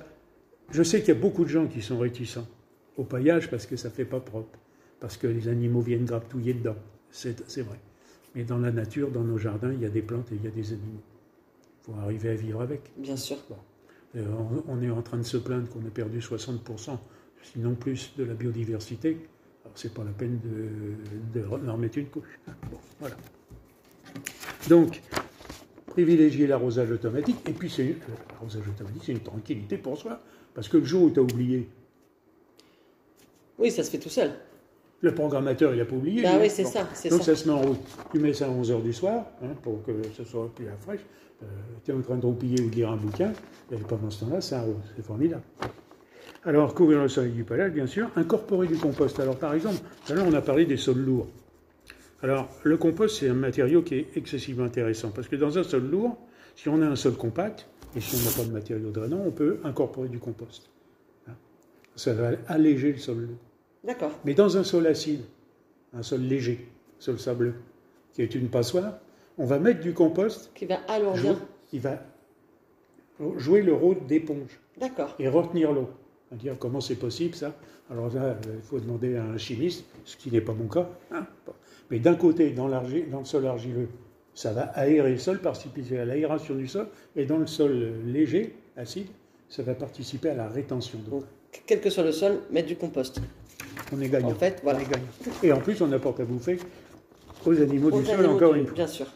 je 0.71 0.81
sais 0.81 1.01
qu'il 1.01 1.09
y 1.09 1.17
a 1.17 1.19
beaucoup 1.19 1.43
de 1.43 1.49
gens 1.49 1.67
qui 1.67 1.81
sont 1.83 1.99
réticents 1.99 2.47
au 2.97 3.03
paillage 3.03 3.49
parce 3.51 3.67
que 3.67 3.75
ça 3.75 3.91
fait 3.91 4.05
pas 4.05 4.19
propre, 4.19 4.57
parce 4.99 5.17
que 5.17 5.27
les 5.27 5.47
animaux 5.49 5.81
viennent 5.81 6.05
graptouiller 6.05 6.53
dedans. 6.55 6.75
C'est 7.11 7.35
vrai. 7.61 7.77
Mais 8.33 8.43
dans 8.43 8.57
la 8.57 8.71
nature, 8.71 9.11
dans 9.11 9.23
nos 9.23 9.37
jardins, 9.37 9.73
il 9.73 9.81
y 9.81 9.85
a 9.85 9.89
des 9.89 10.01
plantes 10.01 10.31
et 10.31 10.35
il 10.35 10.43
y 10.43 10.47
a 10.47 10.51
des 10.51 10.71
animaux. 10.71 11.01
Il 11.81 11.85
faut 11.93 11.99
arriver 11.99 12.29
à 12.29 12.35
vivre 12.35 12.61
avec. 12.61 12.81
bien 12.97 13.17
sûr. 13.17 13.37
Euh, 14.15 14.25
on, 14.67 14.73
on 14.77 14.81
est 14.81 14.89
en 14.89 15.01
train 15.01 15.17
de 15.17 15.23
se 15.23 15.37
plaindre 15.37 15.67
qu'on 15.69 15.85
a 15.85 15.89
perdu 15.91 16.19
60%, 16.19 16.97
sinon 17.43 17.75
plus, 17.75 18.13
de 18.17 18.23
la 18.23 18.33
biodiversité. 18.33 19.17
C'est 19.75 19.93
pas 19.93 20.03
la 20.03 20.11
peine 20.11 20.39
de, 20.43 21.39
de 21.39 21.45
leur 21.65 21.77
mettre 21.77 21.97
une 21.97 22.07
couche. 22.07 22.39
Bon, 22.69 22.77
voilà. 22.99 23.15
Donc, 24.69 25.01
privilégier 25.87 26.47
l'arrosage 26.47 26.91
automatique. 26.91 27.37
Et 27.47 27.53
puis, 27.53 27.69
c'est 27.69 27.95
l'arrosage 28.31 28.67
automatique, 28.67 29.01
c'est 29.05 29.11
une 29.13 29.19
tranquillité 29.21 29.77
pour 29.77 29.97
soi. 29.97 30.19
Parce 30.53 30.67
que 30.67 30.77
le 30.77 30.85
jour 30.85 31.03
où 31.03 31.09
tu 31.09 31.19
as 31.19 31.23
oublié, 31.23 31.69
Oui, 33.57 33.71
ça 33.71 33.83
se 33.83 33.89
fait 33.91 33.99
tout 33.99 34.09
seul. 34.09 34.31
le 35.01 35.15
programmateur, 35.15 35.73
il 35.73 35.77
n'a 35.77 35.85
pas 35.85 35.95
oublié. 35.95 36.21
Bah 36.23 36.37
oui, 36.39 36.49
c'est 36.49 36.63
Bon. 36.63 36.69
ça, 36.71 36.87
c'est 36.93 37.09
Donc 37.09 37.19
ça. 37.19 37.35
ça 37.35 37.35
se 37.43 37.47
met 37.47 37.53
en 37.53 37.61
route. 37.61 37.79
Tu 38.11 38.19
mets 38.19 38.33
ça 38.33 38.47
à 38.47 38.49
11h 38.49 38.81
du 38.83 38.93
soir, 38.93 39.25
hein, 39.41 39.55
pour 39.63 39.83
que 39.83 39.91
ce 40.15 40.23
soit 40.23 40.53
plus 40.53 40.67
à 40.67 40.75
fraîche. 40.77 41.01
tu 41.85 41.91
es 41.91 41.93
en 41.93 42.01
train 42.01 42.17
de 42.17 42.25
roupiller 42.25 42.61
ou 42.61 42.69
de 42.69 42.75
lire 42.75 42.91
un 42.91 42.97
bouquin, 42.97 43.31
et 43.71 43.77
pendant 43.77 44.09
ce 44.11 44.25
temps-là, 44.25 44.41
ça 44.41 44.59
arrose. 44.59 44.75
C'est 44.95 45.05
formidable. 45.05 45.41
Alors, 46.43 46.73
couvrir 46.73 47.01
le 47.01 47.07
sol 47.07 47.31
du 47.31 47.43
paillage, 47.43 47.71
bien 47.71 47.85
sûr. 47.87 48.09
Incorporer 48.15 48.67
du 48.67 48.75
compost. 48.77 49.19
Alors, 49.19 49.37
par 49.37 49.53
exemple, 49.53 49.77
tout 50.05 50.11
à 50.13 50.15
l'heure, 50.15 50.25
on 50.27 50.33
a 50.33 50.41
parlé 50.41 50.65
des 50.65 50.77
sols 50.77 50.97
lourds. 50.99 51.27
Alors, 52.23 52.49
le 52.63 52.77
compost, 52.77 53.19
c'est 53.19 53.29
un 53.29 53.33
matériau 53.35 53.81
qui 53.83 53.95
est 53.95 54.07
excessivement 54.15 54.63
intéressant, 54.65 55.09
parce 55.11 55.27
que 55.27 55.35
dans 55.35 55.57
un 55.57 55.63
sol 55.63 55.89
lourd, 55.89 56.17
si 56.55 56.69
on 56.69 56.81
a 56.81 56.85
un 56.87 56.95
sol 56.95 57.13
compact, 57.13 57.67
et 57.95 58.01
si 58.01 58.15
on 58.15 58.29
n'a 58.29 58.35
pas 58.35 58.43
de 58.47 58.53
matériau 58.53 58.89
drainant, 58.91 59.21
on 59.25 59.31
peut 59.31 59.59
incorporer 59.63 60.07
du 60.07 60.19
compost. 60.19 60.69
Hein? 61.27 61.33
Ça 61.95 62.13
va 62.13 62.31
alléger 62.47 62.93
le 62.93 62.97
sol 62.99 63.17
lourd. 63.21 63.37
D'accord. 63.83 64.11
Mais 64.25 64.33
dans 64.33 64.57
un 64.57 64.63
sol 64.63 64.85
acide, 64.87 65.21
un 65.93 66.03
sol 66.03 66.21
léger, 66.21 66.67
sol 66.99 67.19
sableux, 67.19 67.53
qui 68.13 68.21
est 68.21 68.33
une 68.35 68.49
passoire, 68.49 68.99
on 69.37 69.45
va 69.45 69.59
mettre 69.59 69.79
du 69.81 69.93
compost 69.93 70.51
Qui 70.55 70.65
va 70.65 70.75
jouer- 70.77 70.83
alourdir. 70.89 71.35
qui 71.67 71.79
va 71.79 72.03
jouer 73.37 73.61
le 73.61 73.73
rôle 73.73 74.05
d'éponge 74.07 74.59
D'accord. 74.79 75.15
et 75.19 75.27
retenir 75.27 75.71
l'eau. 75.71 75.89
On 76.31 76.35
va 76.35 76.41
dire 76.41 76.55
comment 76.57 76.79
c'est 76.81 76.95
possible 76.95 77.35
ça 77.35 77.53
Alors 77.91 78.13
là, 78.13 78.21
euh, 78.23 78.35
il 78.55 78.61
faut 78.61 78.79
demander 78.79 79.17
à 79.17 79.23
un 79.23 79.37
chimiste, 79.37 79.83
ce 80.05 80.15
qui 80.15 80.31
n'est 80.31 80.41
pas 80.41 80.53
mon 80.53 80.67
cas. 80.67 80.89
hein. 81.11 81.25
Bon. 81.45 81.53
Mais 81.89 81.99
d'un 81.99 82.15
côté, 82.15 82.51
dans, 82.51 82.67
le 82.69 83.25
sol 83.25 83.45
argileux, 83.45 83.89
ça 84.33 84.53
va 84.53 84.61
aérer 84.75 85.11
le 85.11 85.17
sol, 85.17 85.39
participer 85.39 85.99
à 85.99 86.05
l'aération 86.05 86.55
du 86.55 86.67
sol, 86.67 86.87
et 87.17 87.25
dans 87.25 87.37
le 87.37 87.47
sol 87.47 87.71
euh, 87.73 87.91
léger, 88.05 88.55
acide, 88.77 89.07
ça 89.49 89.61
va 89.63 89.73
participer 89.75 90.29
à 90.29 90.35
la 90.35 90.47
rétention 90.47 90.99
d'eau. 90.99 91.19
Donc, 91.19 91.25
quel 91.67 91.81
que 91.81 91.89
soit 91.89 92.05
le 92.05 92.13
sol, 92.13 92.39
mettre 92.49 92.69
du 92.69 92.77
compost. 92.77 93.19
On 93.91 93.99
est 93.99 94.07
gagnant. 94.07 94.29
En 94.31 94.35
fait, 94.35 94.61
voilà. 94.63 94.79
On 94.79 94.81
est 94.83 94.85
gagnant. 94.89 95.07
Et 95.43 95.51
en 95.51 95.59
plus, 95.59 95.81
on 95.81 95.91
apporte 95.91 96.21
à 96.21 96.23
bouffer 96.23 96.57
aux 97.45 97.61
animaux 97.61 97.89
Aux 97.91 97.99
du 97.99 98.05
sol, 98.05 98.25
encore 98.25 98.53
du- 98.53 98.59
une 98.61 98.67
fois. 98.67 98.75
Bien 98.75 98.87
sûr. 98.87 99.07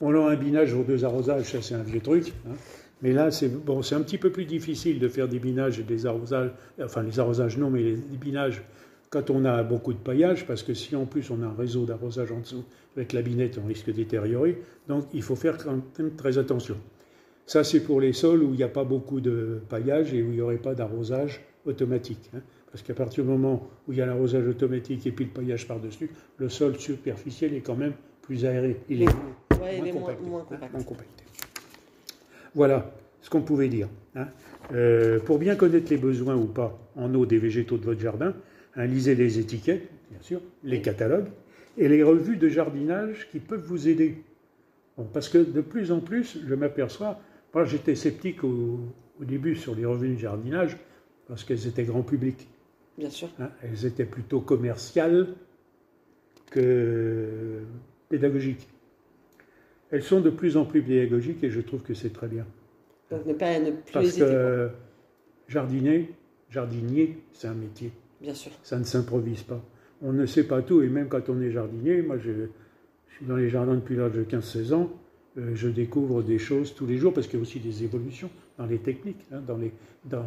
On 0.00 0.14
a 0.14 0.30
un 0.32 0.36
binage 0.36 0.72
aux 0.72 0.82
deux 0.84 1.04
arrosages, 1.04 1.52
ça 1.52 1.60
c'est 1.60 1.74
un 1.74 1.82
vieux 1.82 2.00
truc. 2.00 2.32
hein. 2.48 2.54
Mais 3.02 3.12
là, 3.12 3.30
c'est 3.30 3.48
bon, 3.48 3.82
c'est 3.82 3.94
un 3.96 4.00
petit 4.00 4.18
peu 4.18 4.30
plus 4.30 4.44
difficile 4.44 4.98
de 4.98 5.08
faire 5.08 5.28
des 5.28 5.40
binages 5.40 5.78
et 5.80 5.82
des 5.82 6.06
arrosages, 6.06 6.50
enfin 6.82 7.02
les 7.02 7.18
arrosages 7.18 7.58
non, 7.58 7.68
mais 7.68 7.82
les, 7.82 7.96
binages 7.96 8.62
quand 9.10 9.28
on 9.28 9.44
a 9.44 9.62
beaucoup 9.62 9.92
de 9.92 9.98
paillage, 9.98 10.46
parce 10.46 10.62
que 10.62 10.72
si 10.72 10.96
en 10.96 11.04
plus 11.04 11.30
on 11.30 11.42
a 11.42 11.46
un 11.46 11.54
réseau 11.54 11.84
d'arrosage 11.84 12.32
en 12.32 12.40
dessous, 12.40 12.64
avec 12.96 13.12
la 13.12 13.22
binette, 13.22 13.58
on 13.62 13.66
risque 13.66 13.86
de 13.86 13.92
détériorer. 13.92 14.62
Donc 14.88 15.04
il 15.12 15.22
faut 15.22 15.36
faire 15.36 15.58
quand 15.58 15.72
même 15.98 16.14
très 16.16 16.38
attention. 16.38 16.76
Ça, 17.44 17.64
c'est 17.64 17.80
pour 17.80 18.00
les 18.00 18.12
sols 18.12 18.42
où 18.42 18.54
il 18.54 18.56
n'y 18.56 18.62
a 18.62 18.68
pas 18.68 18.84
beaucoup 18.84 19.20
de 19.20 19.60
paillage 19.68 20.14
et 20.14 20.22
où 20.22 20.26
il 20.26 20.36
n'y 20.36 20.40
aurait 20.40 20.56
pas 20.56 20.74
d'arrosage 20.74 21.42
automatique. 21.66 22.30
hein. 22.34 22.40
Parce 22.70 22.82
qu'à 22.82 22.94
partir 22.94 23.24
du 23.24 23.30
moment 23.30 23.68
où 23.86 23.92
il 23.92 23.98
y 23.98 24.00
a 24.00 24.06
l'arrosage 24.06 24.46
automatique 24.46 25.06
et 25.06 25.12
puis 25.12 25.26
le 25.26 25.30
paillage 25.30 25.68
par-dessus, 25.68 26.10
le 26.38 26.48
sol 26.48 26.78
superficiel 26.78 27.52
est 27.52 27.60
quand 27.60 27.76
même 27.76 27.92
plus 28.22 28.46
aéré. 28.46 28.80
Il 28.88 29.02
est 29.02 29.08
Oui. 29.08 29.58
Ouais, 29.60 29.78
il 29.78 29.88
est 29.88 29.92
moins, 29.92 30.44
compacté, 30.44 30.66
hein, 30.74 30.82
compacté. 30.82 31.21
Voilà 32.54 32.92
ce 33.20 33.30
qu'on 33.30 33.42
pouvait 33.42 33.68
dire. 33.68 33.88
hein. 34.16 34.28
Euh, 34.72 35.18
pour 35.20 35.38
bien 35.38 35.56
connaître 35.56 35.90
les 35.90 35.96
besoins 35.98 36.36
ou 36.36 36.46
pas 36.46 36.78
en 36.96 37.12
eau 37.14 37.26
des 37.26 37.38
végétaux 37.38 37.78
de 37.78 37.84
votre 37.84 38.00
jardin, 38.00 38.34
hein, 38.76 38.86
lisez 38.86 39.14
les 39.14 39.38
étiquettes, 39.38 39.88
bien 40.10 40.20
sûr, 40.20 40.40
les 40.64 40.80
catalogues 40.82 41.28
et 41.78 41.88
les 41.88 42.02
revues 42.02 42.36
de 42.36 42.48
jardinage 42.48 43.28
qui 43.30 43.38
peuvent 43.38 43.64
vous 43.64 43.88
aider. 43.88 44.22
Bon, 44.96 45.04
parce 45.12 45.28
que 45.28 45.38
de 45.38 45.60
plus 45.60 45.90
en 45.92 46.00
plus, 46.00 46.38
je 46.46 46.54
m'aperçois, 46.54 47.18
moi 47.54 47.64
j'étais 47.64 47.94
sceptique 47.94 48.44
au, 48.44 48.80
au 49.20 49.24
début 49.24 49.56
sur 49.56 49.74
les 49.74 49.84
revues 49.86 50.14
de 50.14 50.18
jardinage 50.18 50.76
parce 51.28 51.44
qu'elles 51.44 51.66
étaient 51.66 51.84
grand 51.84 52.02
public. 52.02 52.46
Bien 52.98 53.08
sûr. 53.10 53.28
hein. 53.40 53.48
elles 53.62 53.86
étaient 53.86 54.04
plutôt 54.04 54.40
commerciales 54.40 55.28
que 56.50 57.60
pédagogiques. 58.08 58.68
Elles 59.92 60.02
sont 60.02 60.20
de 60.20 60.30
plus 60.30 60.56
en 60.56 60.64
plus 60.64 60.82
pédagogiques 60.82 61.44
et 61.44 61.50
je 61.50 61.60
trouve 61.60 61.82
que 61.82 61.94
c'est 61.94 62.12
très 62.12 62.26
bien. 62.26 62.46
Donc 63.10 63.26
ne 63.26 63.34
pas 63.34 63.58
ne 63.60 63.70
plus 63.70 63.92
Parce 63.92 64.06
hésiter. 64.06 64.22
quoi. 64.24 64.30
que 64.32 64.68
jardiner, 65.48 66.10
jardinier, 66.50 67.18
c'est 67.32 67.46
un 67.46 67.54
métier. 67.54 67.92
Bien 68.20 68.34
sûr. 68.34 68.52
Ça 68.62 68.78
ne 68.78 68.84
s'improvise 68.84 69.42
pas. 69.42 69.62
On 70.00 70.12
ne 70.12 70.26
sait 70.26 70.44
pas 70.44 70.62
tout, 70.62 70.82
et 70.82 70.88
même 70.88 71.08
quand 71.08 71.28
on 71.28 71.40
est 71.40 71.52
jardinier, 71.52 72.02
moi 72.02 72.16
je, 72.18 72.30
je 73.08 73.14
suis 73.16 73.26
dans 73.26 73.36
les 73.36 73.48
jardins 73.50 73.74
depuis 73.74 73.94
l'âge 73.96 74.12
de 74.12 74.24
15-16 74.24 74.72
ans, 74.72 74.90
euh, 75.38 75.52
je 75.54 75.68
découvre 75.68 76.22
des 76.22 76.38
choses 76.38 76.74
tous 76.74 76.86
les 76.86 76.96
jours 76.96 77.12
parce 77.14 77.26
qu'il 77.26 77.38
y 77.38 77.40
a 77.40 77.42
aussi 77.42 77.60
des 77.60 77.84
évolutions 77.84 78.30
dans 78.58 78.66
les 78.66 78.78
techniques, 78.78 79.24
hein, 79.32 79.40
dans, 79.46 79.56
les, 79.56 79.72
dans, 80.04 80.24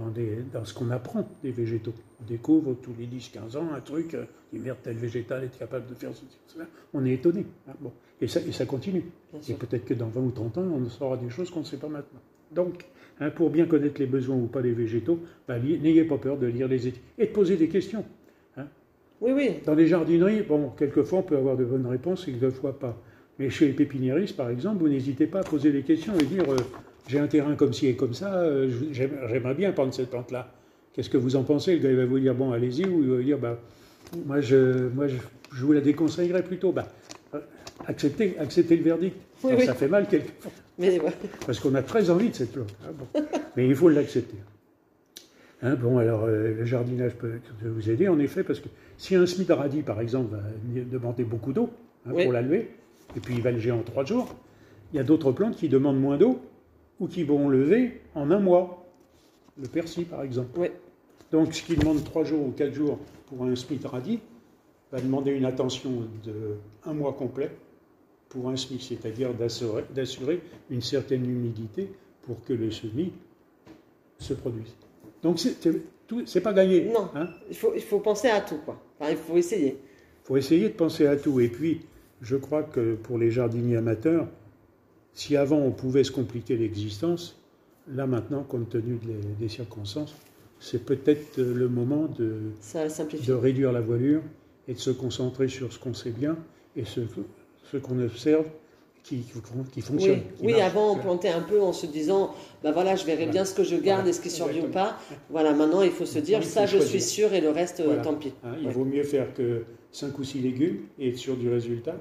dans 0.54 0.66
ce 0.66 0.74
qu'on 0.74 0.90
apprend 0.90 1.28
des 1.44 1.52
végétaux. 1.52 1.94
On 2.22 2.26
découvre 2.26 2.76
tous 2.76 2.94
les 2.98 3.06
10-15 3.06 3.58
ans 3.58 3.74
un 3.74 3.82
truc, 3.82 4.14
euh, 4.14 4.26
merde, 4.54 4.78
tel 4.84 4.98
végétal 4.98 5.44
est 5.44 5.58
capable 5.58 5.88
de 5.88 5.96
faire 5.96 6.12
ceci, 6.14 6.38
cela. 6.48 6.66
On 6.94 7.06
est 7.06 7.14
étonné. 7.14 7.46
Hein, 7.68 7.74
bon. 7.80 7.92
et, 8.22 8.28
ça, 8.28 8.40
et 8.42 8.52
ça 8.52 8.66
continue. 8.66 9.04
Et 9.48 9.54
peut-être 9.54 9.86
que 9.86 9.94
dans 9.94 10.08
20 10.08 10.22
ou 10.22 10.32
30 10.32 10.58
ans, 10.58 10.62
on 10.64 10.90
saura 10.90 11.18
des 11.18 11.30
choses 11.30 11.50
qu'on 11.50 11.62
ne 11.62 11.66
sait 11.66 11.78
pas 11.78 11.90
maintenant. 11.90 12.22
Donc, 12.52 12.86
hein, 13.20 13.30
pour 13.30 13.50
bien 13.50 13.66
connaître 13.66 14.00
les 14.00 14.08
besoins 14.08 14.36
ou 14.36 14.48
pas 14.48 14.62
des 14.62 14.74
végétaux, 14.74 15.20
bah, 15.48 15.60
n'ayez 15.60 16.06
pas 16.06 16.18
peur 16.18 16.38
de 16.38 16.48
lire 16.48 16.68
les 16.68 16.88
études 16.88 17.04
et 17.18 17.28
de 17.28 17.32
poser 17.32 17.58
des 17.58 17.68
questions. 17.68 18.06
Oui, 19.22 19.32
oui. 19.32 19.50
Dans 19.66 19.76
les 19.76 19.88
jardineries, 19.88 20.42
bon, 20.42 20.70
quelquefois 20.78 21.20
on 21.20 21.24
peut 21.24 21.38
avoir 21.38 21.56
de 21.56 21.64
bonnes 21.64 21.88
réponses 21.88 22.28
et 22.28 22.34
quelquefois 22.34 22.78
pas. 22.78 22.98
Mais 23.40 23.50
chez 23.50 23.68
les 23.68 23.74
pépiniéristes, 23.74 24.36
par 24.36 24.50
exemple, 24.50 24.80
vous 24.80 24.90
n'hésitez 24.90 25.28
pas 25.28 25.40
à 25.40 25.44
poser 25.44 25.72
des 25.72 25.84
questions 25.84 26.14
et 26.20 26.24
dire 26.26 26.50
euh, 26.52 26.58
j'ai 27.08 27.20
un 27.20 27.28
terrain 27.28 27.56
comme 27.56 27.74
ci 27.74 27.88
et 27.88 27.96
comme 27.96 28.14
ça, 28.14 28.34
euh, 28.36 28.70
j'aimerais 28.92 29.54
bien 29.54 29.72
prendre 29.72 29.94
cette 29.94 30.10
plante-là. 30.10 30.52
Qu'est-ce 30.94 31.10
que 31.10 31.18
vous 31.18 31.36
en 31.36 31.44
pensez? 31.44 31.76
Le 31.76 31.80
gars 31.82 31.90
il 31.90 31.98
va 31.98 32.06
vous 32.06 32.20
dire 32.20 32.34
bon, 32.34 32.52
allez-y, 32.52 32.86
ou 32.86 33.04
il 33.04 33.10
va 33.10 33.16
vous 33.18 33.24
dire 33.24 33.38
bah, 33.38 33.60
moi, 34.26 34.42
je, 34.42 34.88
moi 34.90 35.08
je, 35.08 35.18
vous 35.52 35.74
la 35.74 35.82
déconseillerais 35.82 36.44
plutôt. 36.44 36.72
Bah, 36.72 36.88
acceptez, 37.88 38.38
acceptez 38.40 38.78
le 38.78 38.84
verdict. 38.84 39.18
Ça 39.42 39.76
fait 39.76 39.88
mal 39.88 40.08
quelquefois. 40.08 40.52
Mais, 40.78 41.00
Parce 41.46 41.60
qu'on 41.60 41.76
a 41.76 41.82
très 41.82 42.10
envie 42.10 42.30
de 42.30 42.36
cette 42.36 42.52
plante. 42.52 42.74
Hein, 42.84 43.22
Mais 43.56 43.68
il 43.68 43.76
faut 43.76 43.90
l'accepter. 43.90 44.38
Hein, 45.62 45.76
bon, 45.76 45.98
alors, 45.98 46.26
euh, 46.26 46.56
le 46.58 46.66
jardinage 46.66 47.14
peut 47.14 47.40
vous 47.64 47.90
aider, 47.90 48.08
en 48.08 48.20
effet, 48.20 48.44
parce 48.44 48.60
que 48.60 48.68
si 48.98 49.16
un 49.16 49.26
Smith 49.26 49.50
radis, 49.50 49.84
par 49.84 50.02
exemple, 50.02 50.36
va 50.36 50.42
demander 50.92 51.24
beaucoup 51.24 51.54
d'eau 51.54 51.70
hein, 52.06 52.12
pour 52.12 52.34
la 52.34 52.42
lever, 52.42 52.70
et 53.16 53.20
puis 53.20 53.36
il 53.36 53.42
va 53.42 53.52
lever 53.52 53.72
en 53.72 53.82
trois 53.82 54.04
jours. 54.04 54.36
Il 54.92 54.98
y 54.98 55.00
a 55.00 55.04
d'autres 55.04 55.32
plantes 55.32 55.56
qui 55.56 55.70
demandent 55.70 56.00
moins 56.00 56.18
d'eau 56.18 56.42
ou 57.00 57.08
qui 57.08 57.24
vont 57.24 57.50
lever 57.50 58.02
en 58.14 58.32
un 58.32 58.40
mois. 58.40 58.86
Le 59.58 59.68
persil, 59.68 60.06
par 60.06 60.24
exemple. 60.24 60.72
Donc, 61.32 61.54
ce 61.54 61.64
qui 61.64 61.76
demande 61.76 62.04
trois 62.04 62.24
jours 62.24 62.46
ou 62.48 62.52
quatre 62.52 62.74
jours 62.74 63.00
pour 63.28 63.46
un 63.46 63.56
smith 63.56 63.86
radis 63.86 64.20
va 64.92 65.00
demander 65.00 65.32
une 65.32 65.46
attention 65.46 66.08
de 66.24 66.58
un 66.86 66.94
mois 66.94 67.14
complet 67.14 67.52
pour 68.30 68.50
un 68.50 68.58
smith, 68.58 68.82
c'est-à-dire 68.82 69.34
d'assurer 69.34 70.42
une 70.70 70.82
certaine 70.82 71.26
humidité 71.26 71.90
pour 72.24 72.44
que 72.44 72.54
le 72.54 72.72
semis 72.72 73.14
se 74.20 74.34
produise. 74.34 74.76
Donc, 75.24 75.40
c'est 75.40 76.42
pas 76.42 76.54
gagné. 76.54 76.86
Non, 76.86 77.10
hein. 77.16 77.30
il, 77.50 77.56
faut, 77.56 77.74
il 77.76 77.82
faut 77.82 78.00
penser 78.00 78.28
à 78.28 78.42
tout. 78.42 78.60
Quoi. 78.66 78.80
il 79.10 79.16
faut 79.16 79.38
essayer. 79.38 79.80
Il 80.24 80.28
faut 80.28 80.38
essayer 80.38 80.70
de 80.70 80.74
penser 80.74 81.08
à 81.08 81.16
tout. 81.16 81.40
Et 81.40 81.48
puis, 81.48 81.82
je 82.22 82.36
crois 82.36 82.64
que 82.64 82.96
pour 82.96 83.18
les 83.18 83.32
jardiniers 83.32 83.78
amateurs, 83.78 84.28
si 85.16 85.36
avant 85.36 85.58
on 85.58 85.72
pouvait 85.72 86.04
se 86.04 86.12
compliquer 86.12 86.58
l'existence, 86.58 87.40
là 87.88 88.06
maintenant, 88.06 88.44
compte 88.44 88.70
tenu 88.70 89.00
des 89.40 89.50
circonstances, 89.50 90.14
c'est 90.60 90.86
peut-être 90.86 91.38
le 91.38 91.68
moment 91.68 92.08
de, 92.18 92.52
de 93.26 93.34
réduire 93.34 93.72
la 93.72 93.82
voilure 93.82 94.22
et 94.68 94.74
de 94.74 94.80
se 94.80 94.92
concentrer 94.92 95.48
sur 95.48 95.72
ce 95.72 95.80
qu'on 95.80 95.94
sait 95.94 96.12
bien 96.12 96.38
et 96.76 96.86
ce, 96.86 97.02
ce 97.72 97.78
qu'on 97.78 98.00
observe 98.04 98.46
qui, 99.04 99.24
qui, 99.72 99.82
fonctionne. 99.82 100.22
Oui, 100.42 100.60
avant 100.60 100.94
on 100.94 100.98
plantait 100.98 101.30
un 101.30 101.42
peu 101.42 101.62
en 101.62 101.74
se 101.74 101.86
disant, 101.86 102.34
ben 102.64 102.72
voilà, 102.72 102.96
je 102.96 103.06
verrai 103.06 103.28
bien 103.28 103.46
ce 103.46 103.54
que 103.54 103.64
je 103.64 103.76
garde 103.76 104.08
et 104.08 104.14
ce 104.14 104.20
qui 104.20 104.32
survit 104.32 104.62
ou 104.62 104.70
pas. 104.70 104.98
Voilà, 105.30 105.54
maintenant 105.54 105.84
il 105.84 105.92
faut 105.92 106.06
se 106.06 106.18
dire, 106.20 106.44
ça 106.44 106.66
je 106.66 106.80
suis 106.80 107.02
sûr 107.02 107.34
et 107.34 107.42
le 107.42 107.52
reste, 107.52 107.84
tant 108.04 108.16
pis. 108.16 108.34
Hein, 108.44 108.56
il 108.62 108.70
vaut 108.70 108.86
mieux 108.86 109.04
faire 109.04 109.34
que 109.34 109.64
5 109.92 110.18
ou 110.18 110.24
6 110.24 110.40
légumes 110.40 110.80
et 110.98 111.10
être 111.10 111.18
sûr 111.18 111.38
du 111.38 111.50
résultat 111.50 111.96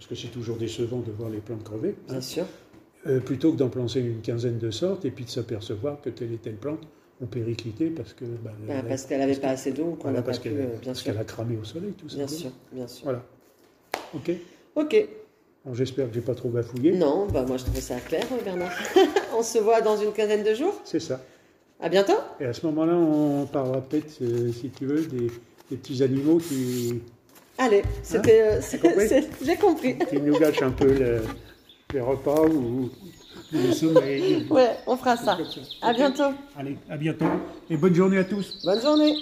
parce 0.00 0.08
que 0.08 0.14
c'est 0.14 0.32
toujours 0.32 0.56
décevant 0.56 1.00
de 1.00 1.12
voir 1.12 1.28
les 1.28 1.40
plantes 1.40 1.62
crever. 1.62 1.90
Hein. 2.08 2.12
Bien 2.12 2.20
sûr. 2.22 2.46
Euh, 3.06 3.20
plutôt 3.20 3.52
que 3.52 3.58
d'en 3.58 3.68
planter 3.68 4.00
une 4.00 4.22
quinzaine 4.22 4.56
de 4.56 4.70
sortes 4.70 5.04
et 5.04 5.10
puis 5.10 5.26
de 5.26 5.30
s'apercevoir 5.30 6.00
que 6.00 6.08
telle 6.08 6.32
et 6.32 6.38
telle 6.38 6.56
plante 6.56 6.80
ont 7.22 7.26
périclité 7.26 7.90
parce 7.90 8.14
que. 8.14 8.24
Bah, 8.24 8.50
bah, 8.66 8.82
parce 8.88 9.04
qu'elle 9.04 9.20
n'avait 9.20 9.36
pas 9.36 9.48
assez 9.48 9.72
d'eau, 9.72 9.98
qu'on 10.00 10.14
parce 10.22 10.38
qu'elle 10.38 11.18
a 11.18 11.24
cramé 11.24 11.58
au 11.60 11.64
soleil, 11.64 11.92
tout 11.92 12.08
ça. 12.08 12.16
Bien 12.16 12.28
sûr, 12.28 12.50
bien 12.72 12.88
sûr. 12.88 13.04
Voilà. 13.04 13.22
Ok. 14.14 14.30
Ok. 14.74 15.08
J'espère 15.74 16.08
que 16.08 16.14
j'ai 16.14 16.22
pas 16.22 16.34
trop 16.34 16.48
bafouillé. 16.48 16.92
Non, 16.92 17.26
bah 17.26 17.44
moi 17.46 17.58
je 17.58 17.64
trouvais 17.64 17.82
ça 17.82 18.00
clair, 18.00 18.24
Bernard. 18.42 18.72
on 19.36 19.42
se 19.42 19.58
voit 19.58 19.82
dans 19.82 19.98
une 19.98 20.12
quinzaine 20.12 20.42
de 20.42 20.54
jours. 20.54 20.80
C'est 20.84 21.00
ça. 21.00 21.20
À 21.78 21.90
bientôt. 21.90 22.16
Et 22.40 22.46
à 22.46 22.54
ce 22.54 22.64
moment-là, 22.66 22.94
on 22.94 23.44
parlera 23.44 23.82
peut-être, 23.82 24.22
euh, 24.22 24.50
si 24.50 24.70
tu 24.70 24.86
veux, 24.86 25.04
des, 25.04 25.26
des 25.70 25.76
petits 25.76 26.02
animaux 26.02 26.38
qui 26.38 27.02
Allez, 27.60 27.82
c'était, 28.02 28.40
hein 28.40 28.60
euh, 28.84 29.20
j'ai 29.44 29.56
compris. 29.56 29.98
Qui 30.08 30.18
nous 30.18 30.38
gâche 30.38 30.62
un 30.62 30.70
peu 30.70 31.20
les 31.92 32.00
repas 32.00 32.46
ou, 32.46 32.88
le 33.52 33.72
sommeil. 33.72 34.46
Ouais, 34.48 34.76
on 34.86 34.96
fera 34.96 35.14
ça. 35.18 35.36
À 35.82 35.92
bientôt. 35.92 36.32
Allez, 36.56 36.78
à 36.88 36.96
bientôt. 36.96 37.26
Et 37.68 37.76
bonne 37.76 37.94
journée 37.94 38.16
à 38.16 38.24
tous. 38.24 38.64
Bonne 38.64 38.80
journée. 38.80 39.14